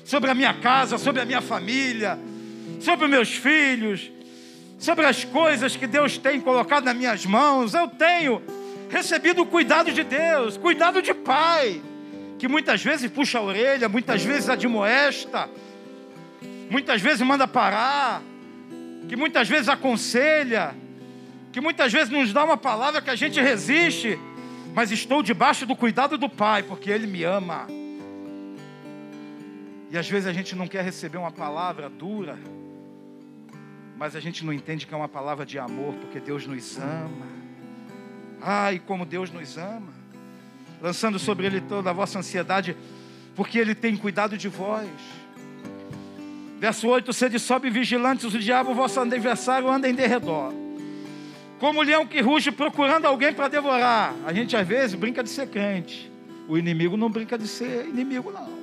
Sobre 0.05 0.31
a 0.31 0.35
minha 0.35 0.55
casa, 0.55 0.98
sobre 0.98 1.22
a 1.22 1.24
minha 1.24 1.40
família, 1.40 2.18
sobre 2.81 3.07
meus 3.07 3.31
filhos, 3.31 4.11
sobre 4.79 5.07
as 5.07 5.24
coisas 5.24 5.77
que 5.77 5.87
Deus 5.87 6.18
tem 6.18 6.40
colocado 6.40 6.85
nas 6.85 6.96
minhas 6.96 7.24
mãos. 7.24 7.74
Eu 7.74 7.87
tenho 7.87 8.42
recebido 8.88 9.42
o 9.42 9.46
cuidado 9.46 9.92
de 9.92 10.03
Deus, 10.03 10.57
cuidado 10.57 11.01
de 11.01 11.14
pai, 11.14 11.81
que 12.38 12.46
muitas 12.46 12.83
vezes 12.83 13.11
puxa 13.11 13.38
a 13.38 13.42
orelha, 13.42 13.88
muitas 13.88 14.22
vezes 14.22 14.48
admoesta, 14.48 15.48
muitas 16.70 17.01
vezes 17.03 17.20
manda 17.22 17.48
parar, 17.48 18.22
que 19.09 19.16
muitas 19.16 19.48
vezes 19.48 19.68
aconselha, 19.68 20.74
que 21.51 21.61
muitas 21.61 21.92
vezes 21.92 22.11
nos 22.11 22.33
dá 22.33 22.44
uma 22.44 22.57
palavra 22.57 23.03
que 23.03 23.11
a 23.11 23.16
gente 23.16 23.40
resiste, 23.40 24.18
mas 24.74 24.92
estou 24.92 25.22
debaixo 25.22 25.66
do 25.66 25.74
cuidado 25.74 26.16
do 26.16 26.29
pai, 26.29 26.62
porque 26.62 26.90
ele 26.90 27.07
me 27.07 27.24
ama. 27.24 27.66
E 29.90 29.98
às 29.98 30.09
vezes 30.09 30.29
a 30.29 30.33
gente 30.33 30.55
não 30.55 30.68
quer 30.68 30.85
receber 30.85 31.18
uma 31.18 31.33
palavra 31.33 31.88
dura, 31.88 32.38
mas 33.96 34.14
a 34.14 34.20
gente 34.20 34.44
não 34.44 34.53
entende 34.53 34.87
que 34.87 34.94
é 34.94 34.96
uma 34.96 35.09
palavra 35.09 35.44
de 35.44 35.59
amor, 35.59 35.94
porque 35.94 36.20
Deus 36.20 36.46
nos 36.46 36.79
ama. 36.79 37.27
Ai, 38.40 38.81
como 38.87 39.05
Deus 39.05 39.33
nos 39.33 39.59
ama. 39.59 39.97
Lançando 40.81 41.19
sobre 41.19 41.47
Ele 41.47 41.61
toda 41.61 41.91
a 41.91 41.93
vossa 41.93 42.19
ansiedade, 42.19 42.77
porque 43.35 43.59
Ele 43.59 43.75
tem 43.75 43.97
cuidado 43.97 44.37
de 44.37 44.49
vós. 44.49 44.88
Verso 46.59 46.88
8: 46.88 47.12
Sede 47.12 47.38
sobe 47.38 47.71
vigilantes, 47.71 48.25
o 48.25 48.38
diabo, 48.38 48.75
vosso 48.75 49.01
adversário, 49.01 49.71
anda 49.71 49.88
em 49.88 49.95
derredor. 49.95 50.53
Como 51.59 51.81
o 51.81 51.83
leão 51.83 52.07
que 52.07 52.21
ruge 52.21 52.53
procurando 52.53 53.07
alguém 53.07 53.33
para 53.33 53.49
devorar. 53.49 54.14
A 54.25 54.33
gente 54.33 54.57
às 54.57 54.67
vezes 54.67 54.95
brinca 54.95 55.23
de 55.23 55.29
ser 55.29 55.49
crente. 55.49 56.11
O 56.49 56.57
inimigo 56.57 56.97
não 56.97 57.11
brinca 57.11 57.37
de 57.37 57.49
ser 57.49 57.87
inimigo, 57.87 58.31
não. 58.33 58.59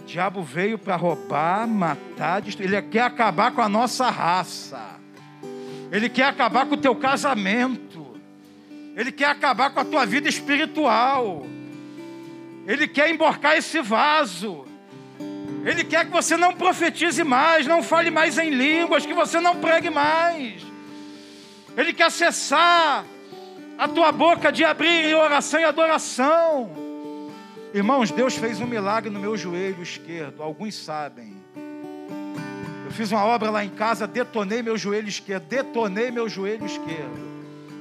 O 0.00 0.04
diabo 0.04 0.42
veio 0.42 0.78
para 0.78 0.96
roubar, 0.96 1.66
matar, 1.66 2.40
destruir. 2.42 2.72
Ele 2.72 2.82
quer 2.82 3.02
acabar 3.02 3.52
com 3.52 3.62
a 3.62 3.68
nossa 3.68 4.10
raça. 4.10 5.00
Ele 5.90 6.08
quer 6.08 6.24
acabar 6.24 6.66
com 6.66 6.74
o 6.74 6.78
teu 6.78 6.94
casamento. 6.94 8.01
Ele 8.96 9.10
quer 9.10 9.26
acabar 9.26 9.70
com 9.70 9.80
a 9.80 9.84
tua 9.84 10.04
vida 10.04 10.28
espiritual. 10.28 11.46
Ele 12.66 12.86
quer 12.86 13.10
emborcar 13.10 13.56
esse 13.56 13.80
vaso. 13.80 14.66
Ele 15.64 15.84
quer 15.84 16.04
que 16.06 16.10
você 16.10 16.36
não 16.36 16.52
profetize 16.52 17.22
mais, 17.22 17.66
não 17.66 17.82
fale 17.82 18.10
mais 18.10 18.36
em 18.36 18.50
línguas, 18.50 19.06
que 19.06 19.14
você 19.14 19.40
não 19.40 19.56
pregue 19.56 19.90
mais. 19.90 20.62
Ele 21.76 21.92
quer 21.92 22.10
cessar 22.10 23.04
a 23.78 23.88
tua 23.88 24.12
boca 24.12 24.52
de 24.52 24.64
abrir 24.64 25.06
em 25.06 25.14
oração 25.14 25.60
e 25.60 25.64
adoração. 25.64 26.70
Irmãos, 27.72 28.10
Deus 28.10 28.36
fez 28.36 28.60
um 28.60 28.66
milagre 28.66 29.08
no 29.08 29.18
meu 29.18 29.36
joelho 29.36 29.82
esquerdo, 29.82 30.42
alguns 30.42 30.74
sabem. 30.74 31.40
Eu 32.84 32.90
fiz 32.90 33.10
uma 33.10 33.24
obra 33.24 33.48
lá 33.48 33.64
em 33.64 33.70
casa, 33.70 34.06
detonei 34.06 34.62
meu 34.62 34.76
joelho 34.76 35.08
esquerdo, 35.08 35.44
detonei 35.44 36.10
meu 36.10 36.28
joelho 36.28 36.66
esquerdo. 36.66 37.31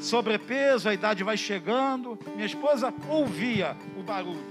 Sobrepeso, 0.01 0.89
a 0.89 0.93
idade 0.93 1.23
vai 1.23 1.37
chegando. 1.37 2.17
Minha 2.35 2.45
esposa 2.45 2.93
ouvia 3.07 3.75
o 3.97 4.03
barulho. 4.03 4.43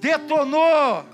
Detonou. 0.00 1.04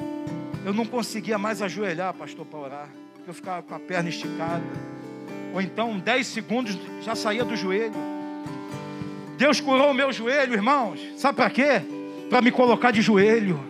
Eu 0.65 0.75
não 0.75 0.85
conseguia 0.85 1.39
mais 1.39 1.63
ajoelhar, 1.63 2.13
pastor, 2.15 2.45
para 2.45 2.59
orar, 2.59 2.89
eu 3.27 3.33
ficava 3.33 3.63
com 3.63 3.75
a 3.75 3.79
perna 3.79 4.09
esticada. 4.09 4.65
Ou 5.55 5.61
então, 5.61 5.99
10 5.99 6.27
segundos 6.27 6.79
já 7.03 7.15
saía 7.15 7.45
do 7.45 7.57
joelho. 7.57 7.95
Deus 9.39 9.61
curou 9.61 9.91
o 9.91 9.95
meu 9.95 10.13
joelho, 10.13 10.53
irmãos. 10.53 11.01
Sabe 11.17 11.37
para 11.37 11.51
quê? 11.51 11.83
para 12.31 12.41
me 12.41 12.53
colocar 12.53 12.93
de 12.93 13.03
joelho, 13.03 13.61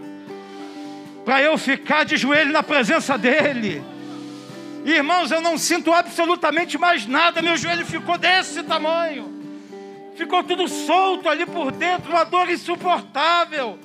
para 1.24 1.40
eu 1.40 1.56
ficar 1.56 2.04
de 2.04 2.18
joelho 2.18 2.52
na 2.52 2.62
presença 2.62 3.16
dEle. 3.16 3.82
Irmãos, 4.84 5.30
eu 5.30 5.40
não 5.40 5.58
sinto 5.58 5.92
absolutamente 5.92 6.78
mais 6.78 7.06
nada, 7.06 7.42
meu 7.42 7.56
joelho 7.56 7.84
ficou 7.84 8.16
desse 8.16 8.62
tamanho, 8.62 9.30
ficou 10.16 10.42
tudo 10.42 10.66
solto 10.68 11.28
ali 11.28 11.44
por 11.44 11.70
dentro, 11.70 12.10
uma 12.10 12.24
dor 12.24 12.48
insuportável. 12.48 13.78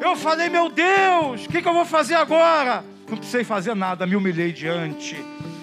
Eu 0.00 0.16
falei, 0.16 0.48
meu 0.48 0.68
Deus, 0.68 1.44
o 1.44 1.48
que, 1.48 1.60
que 1.60 1.68
eu 1.68 1.74
vou 1.74 1.84
fazer 1.84 2.14
agora? 2.14 2.84
Não 3.08 3.16
precisei 3.16 3.44
fazer 3.44 3.74
nada, 3.74 4.06
me 4.06 4.16
humilhei 4.16 4.52
diante 4.52 5.16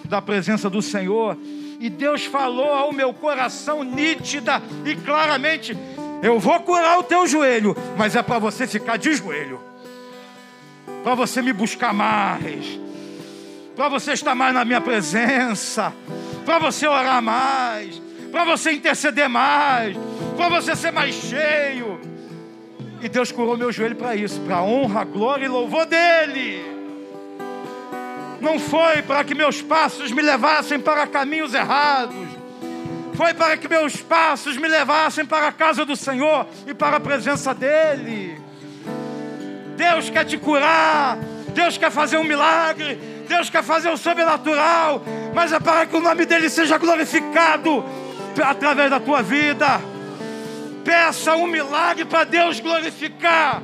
da 0.06 0.22
presença 0.22 0.70
do 0.70 0.82
Senhor. 0.82 1.38
E 1.80 1.90
Deus 1.90 2.26
falou 2.26 2.72
ao 2.72 2.92
meu 2.92 3.14
coração 3.14 3.84
nítida 3.84 4.62
e 4.86 4.96
claramente: 4.96 5.76
Eu 6.22 6.40
vou 6.40 6.60
curar 6.60 7.00
o 7.00 7.04
teu 7.04 7.26
joelho, 7.26 7.76
mas 7.98 8.16
é 8.16 8.22
para 8.22 8.38
você 8.38 8.68
ficar 8.68 8.98
de 8.98 9.14
joelho, 9.16 9.60
para 11.04 11.16
você 11.16 11.42
me 11.42 11.52
buscar 11.52 11.92
mais, 11.94 12.80
para 13.76 13.90
você 13.90 14.14
estar 14.14 14.36
mais 14.36 14.54
na 14.54 14.66
minha 14.66 14.82
presença, 14.82 15.94
para 16.46 16.60
você 16.60 16.88
orar 16.88 17.22
mais, 17.22 18.02
para 18.32 18.44
você 18.44 18.72
interceder 18.72 19.30
mais, 19.30 19.96
para 20.36 20.50
você 20.50 20.76
ser 20.76 20.92
mais 20.92 21.16
cheio. 21.16 22.00
E 23.02 23.10
Deus 23.10 23.32
curou 23.32 23.58
meu 23.58 23.72
joelho 23.72 23.96
para 23.96 24.16
isso, 24.16 24.40
para 24.42 24.62
honra, 24.62 25.04
glória 25.04 25.46
e 25.46 25.48
louvor 25.48 25.86
dEle. 25.86 26.64
Não 28.40 28.60
foi 28.60 29.02
para 29.04 29.24
que 29.24 29.36
meus 29.36 29.62
passos 29.62 30.12
me 30.12 30.22
levassem 30.22 30.80
para 30.80 31.06
caminhos 31.08 31.54
errados. 31.54 32.28
Foi 33.14 33.34
para 33.34 33.56
que 33.58 33.68
meus 33.68 33.98
passos 33.98 34.58
me 34.58 34.68
levassem 34.68 35.26
para 35.26 35.48
a 35.48 35.52
casa 35.52 35.86
do 35.86 35.96
Senhor 35.96 36.48
e 36.66 36.74
para 36.74 36.98
a 36.98 37.00
presença 37.00 37.54
dEle. 37.54 38.40
Deus 39.78 40.10
quer 40.10 40.26
te 40.26 40.38
curar. 40.38 41.18
Deus 41.54 41.78
quer 41.78 41.92
fazer 41.92 42.18
um 42.18 42.24
milagre. 42.24 42.98
Deus 43.32 43.50
quer 43.50 43.64
fazer 43.64 43.90
o 43.90 43.98
sobrenatural. 43.98 45.02
Mas 45.34 45.54
é 45.54 45.60
para 45.60 45.86
que 45.86 45.96
o 45.96 46.02
nome 46.02 46.26
dEle 46.26 46.50
seja 46.50 46.78
glorificado 46.78 47.84
através 48.44 48.90
da 48.90 49.00
tua 49.00 49.22
vida. 49.22 49.80
Peça 50.84 51.36
um 51.36 51.48
milagre 51.48 52.04
para 52.06 52.24
Deus 52.26 52.60
glorificar, 52.60 53.62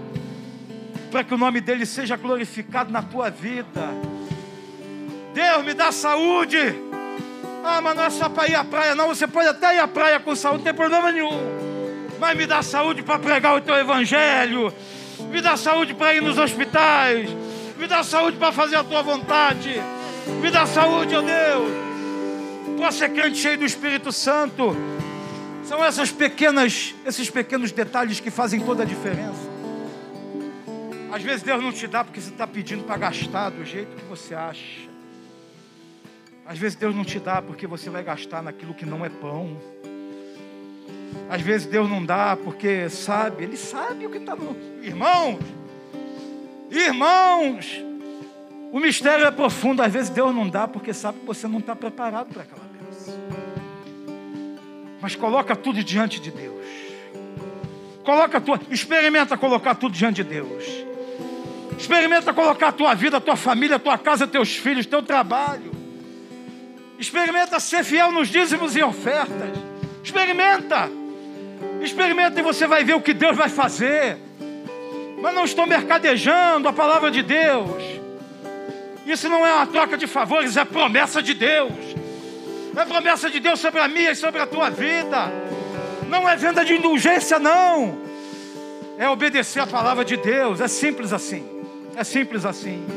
para 1.12 1.24
que 1.24 1.34
o 1.34 1.38
nome 1.38 1.60
dele 1.60 1.86
seja 1.86 2.16
glorificado 2.16 2.92
na 2.92 3.02
tua 3.02 3.30
vida. 3.30 3.90
Deus 5.34 5.66
me 5.66 5.74
dá 5.74 5.92
saúde. 5.92 6.58
Ah, 7.64 7.82
mas 7.82 7.96
não 7.96 8.04
é 8.04 8.10
só 8.10 8.30
para 8.30 8.48
ir 8.48 8.56
à 8.56 8.64
praia, 8.64 8.96
não. 8.96 9.08
Você 9.08 9.28
pode 9.28 9.50
até 9.50 9.76
ir 9.76 9.80
à 9.80 9.88
praia 9.88 10.20
com 10.20 10.36
saúde, 10.36 10.60
não 10.60 10.64
tem 10.64 10.74
problema 10.74 11.12
nenhum. 11.12 11.38
Mas 12.20 12.38
me 12.38 12.46
dá 12.46 12.62
saúde 12.62 13.04
para 13.04 13.20
pregar 13.20 13.56
o 13.56 13.62
teu 13.62 13.76
evangelho. 13.76 14.74
Me 15.30 15.42
dá 15.42 15.58
saúde 15.58 15.94
para 15.94 16.14
ir 16.14 16.22
nos 16.22 16.38
hospitais. 16.38 17.47
Me 17.78 17.88
dá 17.88 18.04
saúde 18.04 18.38
para 18.38 18.52
fazer 18.52 18.76
a 18.76 18.84
tua 18.84 19.02
vontade. 19.02 19.76
Me 20.42 20.50
dá 20.50 20.66
saúde, 20.66 21.16
ó 21.16 21.22
Deus. 21.22 21.72
Para 22.78 22.92
ser 22.92 23.10
crente 23.10 23.38
cheio 23.38 23.58
do 23.58 23.66
Espírito 23.66 24.12
Santo. 24.12 24.76
São 25.64 25.84
essas 25.84 26.12
pequenas, 26.12 26.96
esses 27.06 27.30
pequenos 27.30 27.72
detalhes 27.72 28.20
que 28.20 28.32
fazem 28.32 28.60
toda 28.60 28.84
a 28.84 28.86
diferença. 28.86 29.48
Às 31.12 31.22
vezes 31.22 31.44
Deus 31.44 31.62
não 31.62 31.72
te 31.72 31.88
dá 31.88 32.04
porque 32.04 32.22
você 32.22 32.30
está 32.30 32.48
pedindo 32.48 32.84
para 32.84 32.98
gastar 32.98 33.50
do 33.50 33.66
jeito 33.66 33.96
que 33.96 34.06
você 34.06 34.34
acha. 34.34 34.88
Às 36.46 36.58
vezes 36.58 36.78
Deus 36.78 36.96
não 36.96 37.04
te 37.04 37.20
dá 37.20 37.42
porque 37.42 37.68
você 37.68 37.90
vai 37.90 38.04
gastar 38.04 38.42
naquilo 38.42 38.74
que 38.74 38.86
não 38.86 39.06
é 39.06 39.10
pão. 39.10 39.58
Às 41.30 41.42
vezes 41.42 41.68
Deus 41.68 41.90
não 41.90 42.04
dá 42.04 42.38
porque 42.38 42.90
sabe, 42.90 43.44
Ele 43.44 43.58
sabe 43.58 44.06
o 44.06 44.10
que 44.10 44.18
está 44.18 44.36
no. 44.36 44.56
Irmãos, 44.82 45.40
irmãos, 46.70 47.84
o 48.72 48.80
mistério 48.80 49.26
é 49.26 49.32
profundo. 49.32 49.82
Às 49.82 49.94
vezes 49.94 50.10
Deus 50.10 50.34
não 50.34 50.48
dá 50.48 50.68
porque 50.68 50.94
sabe 50.94 51.20
que 51.20 51.26
você 51.26 51.48
não 51.48 51.60
está 51.60 51.76
preparado 51.76 52.34
para 52.34 52.44
aquela 52.44 52.62
bênção. 52.66 53.14
Mas 55.02 55.16
coloca 55.16 55.56
tudo 55.56 55.84
diante 55.84 56.20
de 56.20 56.32
Deus. 56.32 56.66
Coloca 58.04 58.40
tua, 58.40 58.60
experimenta 58.70 59.38
colocar 59.38 59.76
tudo 59.76 59.94
diante 59.94 60.24
de 60.24 60.30
Deus. 60.30 60.64
Experimenta 61.78 62.34
colocar 62.34 62.70
a 62.70 62.72
tua 62.72 62.94
vida, 62.94 63.18
a 63.18 63.22
tua 63.22 63.36
família, 63.36 63.76
a 63.76 63.80
tua 63.80 63.98
casa, 63.98 64.26
teus 64.26 64.56
filhos, 64.56 64.86
teu 64.86 65.04
trabalho. 65.04 65.72
Experimenta 66.98 67.60
ser 67.60 67.84
fiel 67.84 68.12
nos 68.12 68.30
dízimos 68.30 68.76
e 68.76 68.82
ofertas. 68.82 69.50
Experimenta. 70.04 70.90
Experimenta 71.82 72.40
e 72.40 72.44
você 72.44 72.66
vai 72.66 72.84
ver 72.84 72.96
o 72.96 73.02
que 73.02 73.14
Deus 73.14 73.38
vai 73.38 73.50
fazer. 73.50 74.18
Mas 75.28 75.36
não 75.36 75.44
estou 75.44 75.68
mercadejando 75.68 76.70
a 76.70 76.74
palavra 76.74 77.12
de 77.12 77.22
Deus. 77.22 77.84
Isso 79.06 79.28
não 79.28 79.46
é 79.46 79.56
uma 79.56 79.68
troca 79.68 79.98
de 79.98 80.08
favores, 80.08 80.56
é 80.56 80.64
promessa 80.64 81.22
de 81.22 81.34
Deus. 81.34 81.74
É 82.74 82.86
promessa 82.86 83.30
de 83.30 83.42
Deus 83.42 83.60
sobre 83.60 83.82
a 83.82 83.90
minha 83.90 84.12
e 84.12 84.16
sobre 84.16 84.40
a 84.40 84.48
tua 84.48 84.70
vida. 84.70 85.30
Não 86.08 86.30
é 86.30 86.38
venda 86.38 86.64
de 86.64 86.76
indulgência, 86.76 87.40
não. 87.40 87.98
É 88.98 89.10
obedecer 89.10 89.60
a 89.60 89.68
palavra 89.68 90.06
de 90.06 90.16
Deus. 90.16 90.62
É 90.62 90.68
simples 90.70 91.12
assim. 91.12 91.46
É 91.98 92.06
simples 92.06 92.46
assim. 92.46 92.88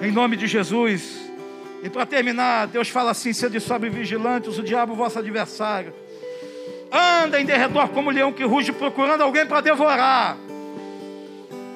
Em 0.00 0.12
nome 0.12 0.36
de 0.36 0.46
Jesus. 0.46 1.28
E 1.82 1.90
para 1.90 2.06
terminar, 2.06 2.68
Deus 2.68 2.88
fala 2.88 3.10
assim: 3.10 3.32
sede 3.32 3.58
sobre 3.58 3.90
vigilantes, 3.90 4.58
o 4.58 4.62
diabo, 4.62 4.94
vosso 4.94 5.18
adversário. 5.18 5.92
Anda 6.92 7.40
em 7.40 7.44
derredor 7.44 7.88
como 7.88 8.12
leão 8.12 8.32
que 8.32 8.44
ruge, 8.44 8.70
procurando 8.70 9.22
alguém 9.22 9.44
para 9.44 9.60
devorar. 9.60 10.36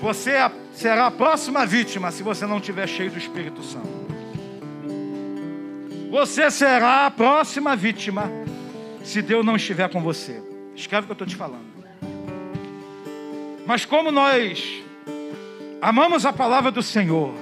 Você 0.01 0.33
será 0.73 1.07
a 1.07 1.11
próxima 1.11 1.67
vítima 1.67 2.11
se 2.13 2.23
você 2.23 2.47
não 2.47 2.59
estiver 2.59 2.87
cheio 2.87 3.11
do 3.11 3.19
Espírito 3.19 3.63
Santo. 3.63 4.09
Você 6.11 6.51
será 6.51 7.07
a 7.07 7.11
próxima 7.11 7.75
vítima 7.75 8.31
se 9.03 9.21
Deus 9.21 9.45
não 9.45 9.57
estiver 9.57 9.89
com 9.91 10.01
você. 10.01 10.41
Escreve 10.75 11.05
o 11.05 11.07
que 11.07 11.11
eu 11.11 11.15
estou 11.15 11.27
te 11.27 11.35
falando. 11.35 11.67
Mas 13.67 13.85
como 13.85 14.13
nós 14.13 14.83
amamos 15.83 16.25
a 16.25 16.33
palavra 16.33 16.71
do 16.71 16.83
Senhor, 16.83 17.35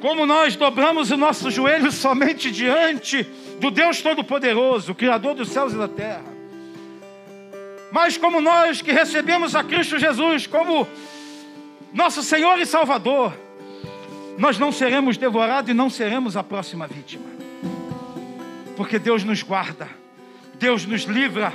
como 0.00 0.24
nós 0.24 0.56
dobramos 0.56 1.10
o 1.10 1.16
nosso 1.16 1.50
joelho 1.50 1.92
somente 1.92 2.50
diante 2.50 3.22
do 3.60 3.70
Deus 3.70 4.00
Todo-Poderoso, 4.00 4.94
Criador 4.94 5.34
dos 5.34 5.50
céus 5.50 5.74
e 5.74 5.76
da 5.76 5.88
terra, 5.88 6.38
mas 7.92 8.16
como 8.16 8.40
nós 8.40 8.80
que 8.82 8.92
recebemos 8.92 9.54
a 9.54 9.62
Cristo 9.62 9.98
Jesus 9.98 10.46
como 10.46 10.86
nosso 11.98 12.22
Senhor 12.22 12.60
e 12.60 12.64
Salvador, 12.64 13.34
nós 14.38 14.56
não 14.56 14.70
seremos 14.70 15.16
devorados 15.16 15.68
e 15.68 15.74
não 15.74 15.90
seremos 15.90 16.36
a 16.36 16.44
próxima 16.44 16.86
vítima. 16.86 17.26
Porque 18.76 19.00
Deus 19.00 19.24
nos 19.24 19.42
guarda, 19.42 19.88
Deus 20.54 20.86
nos 20.86 21.02
livra, 21.02 21.52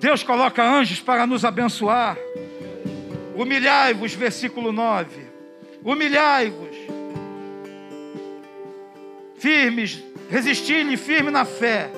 Deus 0.00 0.24
coloca 0.24 0.68
anjos 0.68 0.98
para 0.98 1.28
nos 1.28 1.44
abençoar. 1.44 2.16
Humilhai-vos, 3.36 4.14
versículo 4.14 4.72
9. 4.72 5.28
Humilhai-vos, 5.84 6.76
firmes, 9.36 10.02
resisti-lhe 10.28 10.96
firme 10.96 11.30
na 11.30 11.44
fé, 11.44 11.88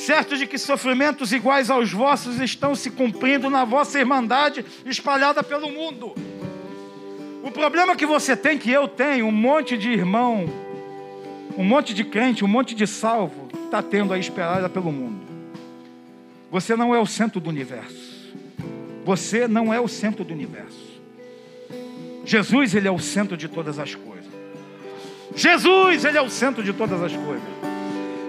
certos 0.00 0.38
de 0.38 0.46
que 0.46 0.56
sofrimentos 0.56 1.30
iguais 1.30 1.70
aos 1.70 1.92
vossos 1.92 2.40
estão 2.40 2.74
se 2.74 2.90
cumprindo 2.90 3.50
na 3.50 3.64
vossa 3.64 3.98
irmandade 3.98 4.64
espalhada 4.86 5.42
pelo 5.42 5.70
mundo. 5.70 6.14
O 7.42 7.50
problema 7.50 7.94
que 7.94 8.06
você 8.06 8.34
tem, 8.34 8.56
que 8.56 8.70
eu 8.70 8.88
tenho, 8.88 9.26
um 9.26 9.32
monte 9.32 9.76
de 9.76 9.90
irmão, 9.90 10.46
um 11.56 11.64
monte 11.64 11.92
de 11.92 12.02
crente, 12.02 12.44
um 12.44 12.48
monte 12.48 12.74
de 12.74 12.86
salvo, 12.86 13.48
está 13.64 13.82
tendo 13.82 14.12
aí 14.12 14.20
esperada 14.20 14.68
pelo 14.68 14.90
mundo. 14.90 15.20
Você 16.50 16.74
não 16.74 16.94
é 16.94 16.98
o 16.98 17.06
centro 17.06 17.38
do 17.38 17.50
universo. 17.50 18.34
Você 19.04 19.46
não 19.46 19.72
é 19.72 19.78
o 19.80 19.88
centro 19.88 20.24
do 20.24 20.32
universo. 20.32 21.00
Jesus, 22.24 22.74
Ele 22.74 22.88
é 22.88 22.90
o 22.90 22.98
centro 22.98 23.36
de 23.36 23.48
todas 23.48 23.78
as 23.78 23.94
coisas. 23.94 24.30
Jesus, 25.36 26.04
Ele 26.04 26.16
é 26.18 26.22
o 26.22 26.30
centro 26.30 26.62
de 26.62 26.72
todas 26.72 27.02
as 27.02 27.12
coisas. 27.12 27.69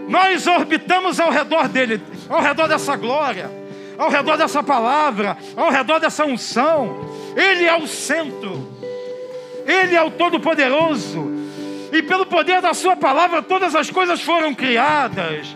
Nós 0.07 0.47
orbitamos 0.47 1.19
ao 1.19 1.31
redor 1.31 1.67
dele, 1.67 2.01
ao 2.29 2.41
redor 2.41 2.67
dessa 2.67 2.95
glória, 2.95 3.49
ao 3.97 4.09
redor 4.09 4.37
dessa 4.37 4.61
palavra, 4.63 5.37
ao 5.55 5.69
redor 5.69 5.99
dessa 5.99 6.25
unção. 6.25 7.09
Ele 7.35 7.65
é 7.65 7.75
o 7.75 7.87
centro. 7.87 8.67
Ele 9.65 9.95
é 9.95 10.01
o 10.01 10.11
Todo-Poderoso. 10.11 11.31
E 11.91 12.01
pelo 12.01 12.25
poder 12.25 12.61
da 12.61 12.73
Sua 12.73 12.95
palavra, 12.95 13.41
todas 13.41 13.75
as 13.75 13.89
coisas 13.89 14.21
foram 14.21 14.53
criadas. 14.53 15.55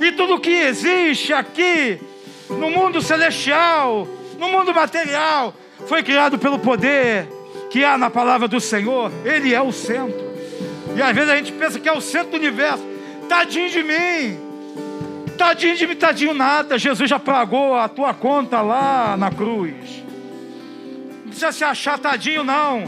E 0.00 0.12
tudo 0.12 0.40
que 0.40 0.50
existe 0.50 1.32
aqui, 1.32 2.00
no 2.48 2.70
mundo 2.70 3.02
celestial, 3.02 4.08
no 4.38 4.48
mundo 4.48 4.72
material, 4.74 5.54
foi 5.86 6.02
criado 6.02 6.38
pelo 6.38 6.58
poder 6.58 7.28
que 7.70 7.84
há 7.84 7.98
na 7.98 8.08
palavra 8.08 8.48
do 8.48 8.60
Senhor. 8.60 9.10
Ele 9.24 9.54
é 9.54 9.60
o 9.60 9.72
centro. 9.72 10.28
E 10.96 11.02
às 11.02 11.14
vezes 11.14 11.30
a 11.30 11.36
gente 11.36 11.52
pensa 11.52 11.78
que 11.78 11.88
é 11.88 11.92
o 11.92 12.00
centro 12.00 12.30
do 12.32 12.36
universo. 12.36 12.84
Tadinho 13.28 13.70
de 13.70 13.82
mim. 13.82 14.48
Tadinho 15.36 15.76
de 15.76 15.86
mim, 15.86 15.94
tadinho 15.94 16.34
nada. 16.34 16.78
Jesus 16.78 17.08
já 17.08 17.18
pagou 17.18 17.76
a 17.76 17.88
tua 17.88 18.14
conta 18.14 18.60
lá 18.60 19.16
na 19.16 19.30
cruz. 19.30 20.02
Não 21.22 21.28
precisa 21.28 21.52
se 21.52 21.62
achar 21.62 21.98
tadinho, 21.98 22.42
não. 22.42 22.84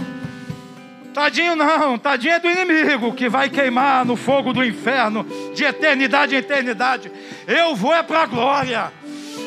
Tadinho 1.12 1.56
não, 1.56 1.98
tadinho 1.98 2.34
é 2.34 2.38
do 2.38 2.48
inimigo 2.48 3.12
que 3.12 3.28
vai 3.28 3.50
queimar 3.50 4.04
no 4.04 4.16
fogo 4.16 4.52
do 4.52 4.64
inferno 4.64 5.26
de 5.54 5.64
eternidade 5.64 6.34
em 6.34 6.38
eternidade. 6.38 7.10
Eu 7.46 7.74
vou 7.74 7.92
é 7.92 8.02
para 8.02 8.22
a 8.22 8.26
glória. 8.26 8.92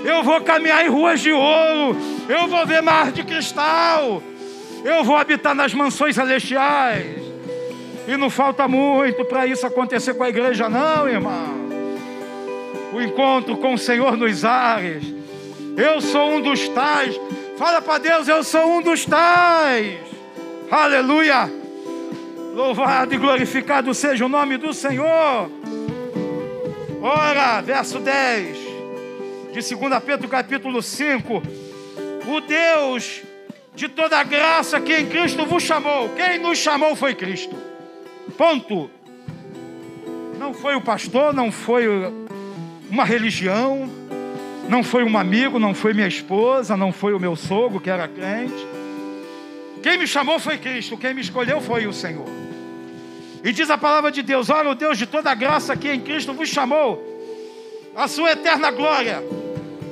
Eu 0.03 0.23
vou 0.23 0.41
caminhar 0.41 0.85
em 0.85 0.89
ruas 0.89 1.21
de 1.21 1.31
ouro. 1.31 1.97
Eu 2.27 2.47
vou 2.47 2.65
ver 2.65 2.81
mar 2.81 3.11
de 3.11 3.23
cristal. 3.23 4.21
Eu 4.83 5.03
vou 5.03 5.15
habitar 5.15 5.55
nas 5.55 5.73
mansões 5.73 6.15
celestiais. 6.15 7.32
E 8.07 8.17
não 8.17 8.29
falta 8.29 8.67
muito 8.67 9.23
para 9.25 9.45
isso 9.45 9.65
acontecer 9.65 10.13
com 10.13 10.23
a 10.23 10.29
igreja, 10.29 10.67
não, 10.67 11.07
irmão. 11.07 11.63
O 12.93 13.01
encontro 13.01 13.57
com 13.57 13.73
o 13.73 13.77
Senhor 13.77 14.17
nos 14.17 14.43
ares. 14.43 15.03
Eu 15.77 16.01
sou 16.01 16.33
um 16.33 16.41
dos 16.41 16.67
tais. 16.69 17.19
Fala 17.57 17.81
para 17.81 17.99
Deus, 17.99 18.27
eu 18.27 18.43
sou 18.43 18.77
um 18.77 18.81
dos 18.81 19.05
tais. 19.05 19.97
Aleluia. 20.69 21.49
Louvado 22.53 23.13
e 23.15 23.17
glorificado 23.17 23.93
seja 23.93 24.25
o 24.25 24.29
nome 24.29 24.57
do 24.57 24.73
Senhor. 24.73 25.49
Ora, 27.01 27.61
verso 27.61 27.99
10 27.99 28.57
de 29.53 29.75
2 29.75 30.03
Pedro 30.03 30.27
capítulo 30.27 30.81
5. 30.81 31.43
O 32.27 32.41
Deus 32.41 33.21
de 33.75 33.87
toda 33.87 34.23
graça 34.23 34.79
que 34.79 34.95
em 34.95 35.07
Cristo 35.07 35.45
vos 35.45 35.63
chamou. 35.63 36.09
Quem 36.09 36.39
nos 36.39 36.57
chamou 36.57 36.95
foi 36.95 37.15
Cristo. 37.15 37.72
Ponto. 38.37 38.89
Não 40.39 40.53
foi 40.53 40.75
o 40.75 40.81
pastor, 40.81 41.33
não 41.33 41.51
foi 41.51 41.85
uma 42.89 43.05
religião, 43.05 43.89
não 44.67 44.83
foi 44.83 45.03
um 45.03 45.17
amigo, 45.17 45.59
não 45.59 45.73
foi 45.73 45.93
minha 45.93 46.07
esposa, 46.07 46.75
não 46.75 46.91
foi 46.91 47.13
o 47.13 47.19
meu 47.19 47.35
sogro 47.35 47.79
que 47.79 47.89
era 47.89 48.07
crente. 48.07 48.67
Quem 49.81 49.97
me 49.97 50.07
chamou 50.07 50.39
foi 50.39 50.57
Cristo, 50.57 50.97
quem 50.97 51.13
me 51.13 51.21
escolheu 51.21 51.59
foi 51.59 51.87
o 51.87 51.93
Senhor. 51.93 52.25
E 53.43 53.51
diz 53.51 53.69
a 53.69 53.77
palavra 53.77 54.11
de 54.11 54.21
Deus: 54.21 54.49
Olha, 54.49 54.69
o 54.69 54.75
Deus 54.75 54.97
de 54.97 55.05
toda 55.05 55.33
graça 55.35 55.75
que 55.75 55.89
em 55.89 55.99
Cristo 55.99 56.33
vos 56.33 56.49
chamou, 56.49 57.03
a 57.95 58.07
sua 58.07 58.31
eterna 58.31 58.71
glória. 58.71 59.21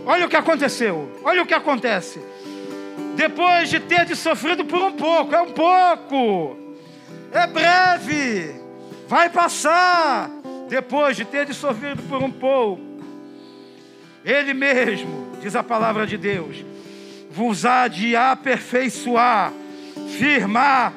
Olha 0.05 0.25
o 0.25 0.29
que 0.29 0.35
aconteceu, 0.35 1.11
olha 1.23 1.43
o 1.43 1.45
que 1.45 1.53
acontece. 1.53 2.19
Depois 3.15 3.69
de 3.69 3.79
ter 3.79 4.05
de 4.05 4.15
sofrido 4.15 4.63
por 4.65 4.81
um 4.81 4.93
pouco, 4.93 5.35
é 5.35 5.41
um 5.41 5.51
pouco, 5.51 6.57
é 7.31 7.47
breve, 7.47 8.55
vai 9.07 9.29
passar. 9.29 10.29
Depois 10.69 11.17
de 11.17 11.25
ter 11.25 11.45
de 11.45 11.53
sofrido 11.53 12.01
por 12.03 12.23
um 12.23 12.31
pouco, 12.31 12.81
Ele 14.23 14.53
mesmo, 14.53 15.37
diz 15.41 15.55
a 15.55 15.61
palavra 15.63 16.07
de 16.07 16.17
Deus, 16.17 16.63
vos 17.29 17.65
há 17.65 17.87
de 17.89 18.15
aperfeiçoar, 18.15 19.51
firmar, 20.17 20.93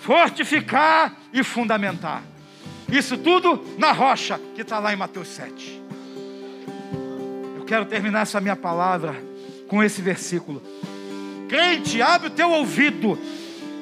fortificar 0.00 1.16
e 1.32 1.42
fundamentar. 1.42 2.22
Isso 2.90 3.16
tudo 3.16 3.64
na 3.78 3.92
rocha 3.92 4.38
que 4.54 4.60
está 4.60 4.78
lá 4.78 4.92
em 4.92 4.96
Mateus 4.96 5.28
7. 5.28 5.82
Eu 7.56 7.64
quero 7.64 7.86
terminar 7.86 8.20
essa 8.22 8.40
minha 8.40 8.56
palavra 8.56 9.14
com 9.68 9.82
esse 9.82 10.02
versículo. 10.02 10.62
Crente, 11.48 12.02
abre 12.02 12.28
o 12.28 12.30
teu 12.30 12.50
ouvido. 12.50 13.18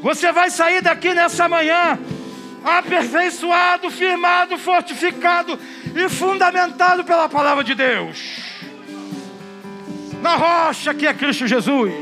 Você 0.02 0.32
vai 0.32 0.50
sair 0.50 0.82
daqui 0.82 1.14
nessa 1.14 1.48
manhã 1.48 1.96
aperfeiçoado, 2.64 3.88
firmado, 3.88 4.58
fortificado 4.58 5.56
e 5.94 6.08
fundamentado 6.08 7.04
pela 7.04 7.28
palavra 7.28 7.62
de 7.62 7.74
Deus. 7.74 8.18
Na 10.20 10.34
rocha 10.34 10.92
que 10.92 11.06
é 11.06 11.14
Cristo 11.14 11.46
Jesus. 11.46 11.94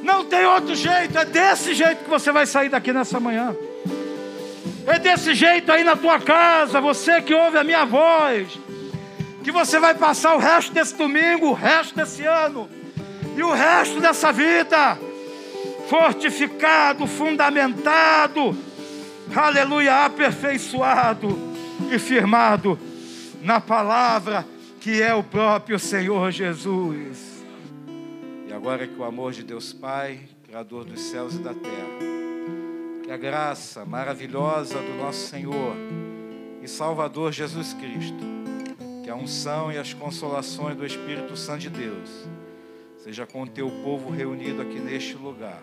Não 0.00 0.24
tem 0.24 0.46
outro 0.46 0.74
jeito, 0.76 1.18
é 1.18 1.24
desse 1.24 1.74
jeito 1.74 2.04
que 2.04 2.10
você 2.10 2.30
vai 2.30 2.46
sair 2.46 2.68
daqui 2.68 2.92
nessa 2.92 3.18
manhã. 3.18 3.54
É 4.86 4.98
desse 4.98 5.34
jeito 5.34 5.70
aí 5.72 5.82
na 5.82 5.96
tua 5.96 6.20
casa, 6.20 6.80
você 6.80 7.20
que 7.20 7.34
ouve 7.34 7.58
a 7.58 7.64
minha 7.64 7.84
voz, 7.84 8.48
que 9.42 9.50
você 9.50 9.80
vai 9.80 9.94
passar 9.94 10.36
o 10.36 10.38
resto 10.38 10.72
desse 10.72 10.96
domingo, 10.96 11.48
o 11.48 11.52
resto 11.52 11.96
desse 11.96 12.24
ano 12.24 12.68
e 13.36 13.42
o 13.42 13.52
resto 13.52 14.00
dessa 14.00 14.32
vida 14.32 15.09
fortificado, 15.90 17.04
fundamentado, 17.04 18.56
aleluia, 19.34 20.04
aperfeiçoado 20.04 21.36
e 21.90 21.98
firmado 21.98 22.78
na 23.42 23.60
palavra 23.60 24.46
que 24.80 25.02
é 25.02 25.12
o 25.12 25.24
próprio 25.24 25.80
Senhor 25.80 26.30
Jesus. 26.30 27.44
E 28.46 28.52
agora 28.52 28.86
que 28.86 28.94
o 28.94 29.02
amor 29.02 29.32
de 29.32 29.42
Deus 29.42 29.72
Pai, 29.72 30.20
Criador 30.44 30.84
dos 30.84 31.00
céus 31.00 31.34
e 31.34 31.38
da 31.38 31.52
terra, 31.52 31.98
que 33.02 33.10
a 33.10 33.16
graça 33.16 33.84
maravilhosa 33.84 34.76
do 34.76 34.94
nosso 34.96 35.26
Senhor 35.26 35.74
e 36.62 36.68
Salvador 36.68 37.32
Jesus 37.32 37.74
Cristo, 37.74 38.24
que 39.02 39.10
a 39.10 39.16
unção 39.16 39.72
e 39.72 39.76
as 39.76 39.92
consolações 39.92 40.76
do 40.76 40.86
Espírito 40.86 41.36
Santo 41.36 41.62
de 41.62 41.70
Deus 41.70 42.28
seja 43.02 43.26
com 43.26 43.42
o 43.42 43.46
teu 43.46 43.70
povo 43.82 44.10
reunido 44.10 44.62
aqui 44.62 44.78
neste 44.78 45.14
lugar. 45.14 45.62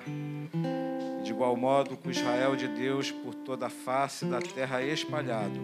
De 1.23 1.31
igual 1.31 1.55
modo 1.55 1.95
com 1.97 2.09
Israel 2.09 2.55
de 2.55 2.67
Deus 2.67 3.11
por 3.11 3.33
toda 3.33 3.67
a 3.67 3.69
face 3.69 4.25
da 4.25 4.41
terra 4.41 4.81
espalhado, 4.81 5.59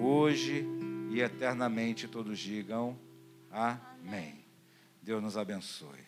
hoje 0.00 0.66
e 1.10 1.20
eternamente 1.20 2.06
todos 2.06 2.38
digam 2.38 2.96
amém. 3.50 4.44
Deus 5.02 5.22
nos 5.22 5.36
abençoe. 5.36 6.01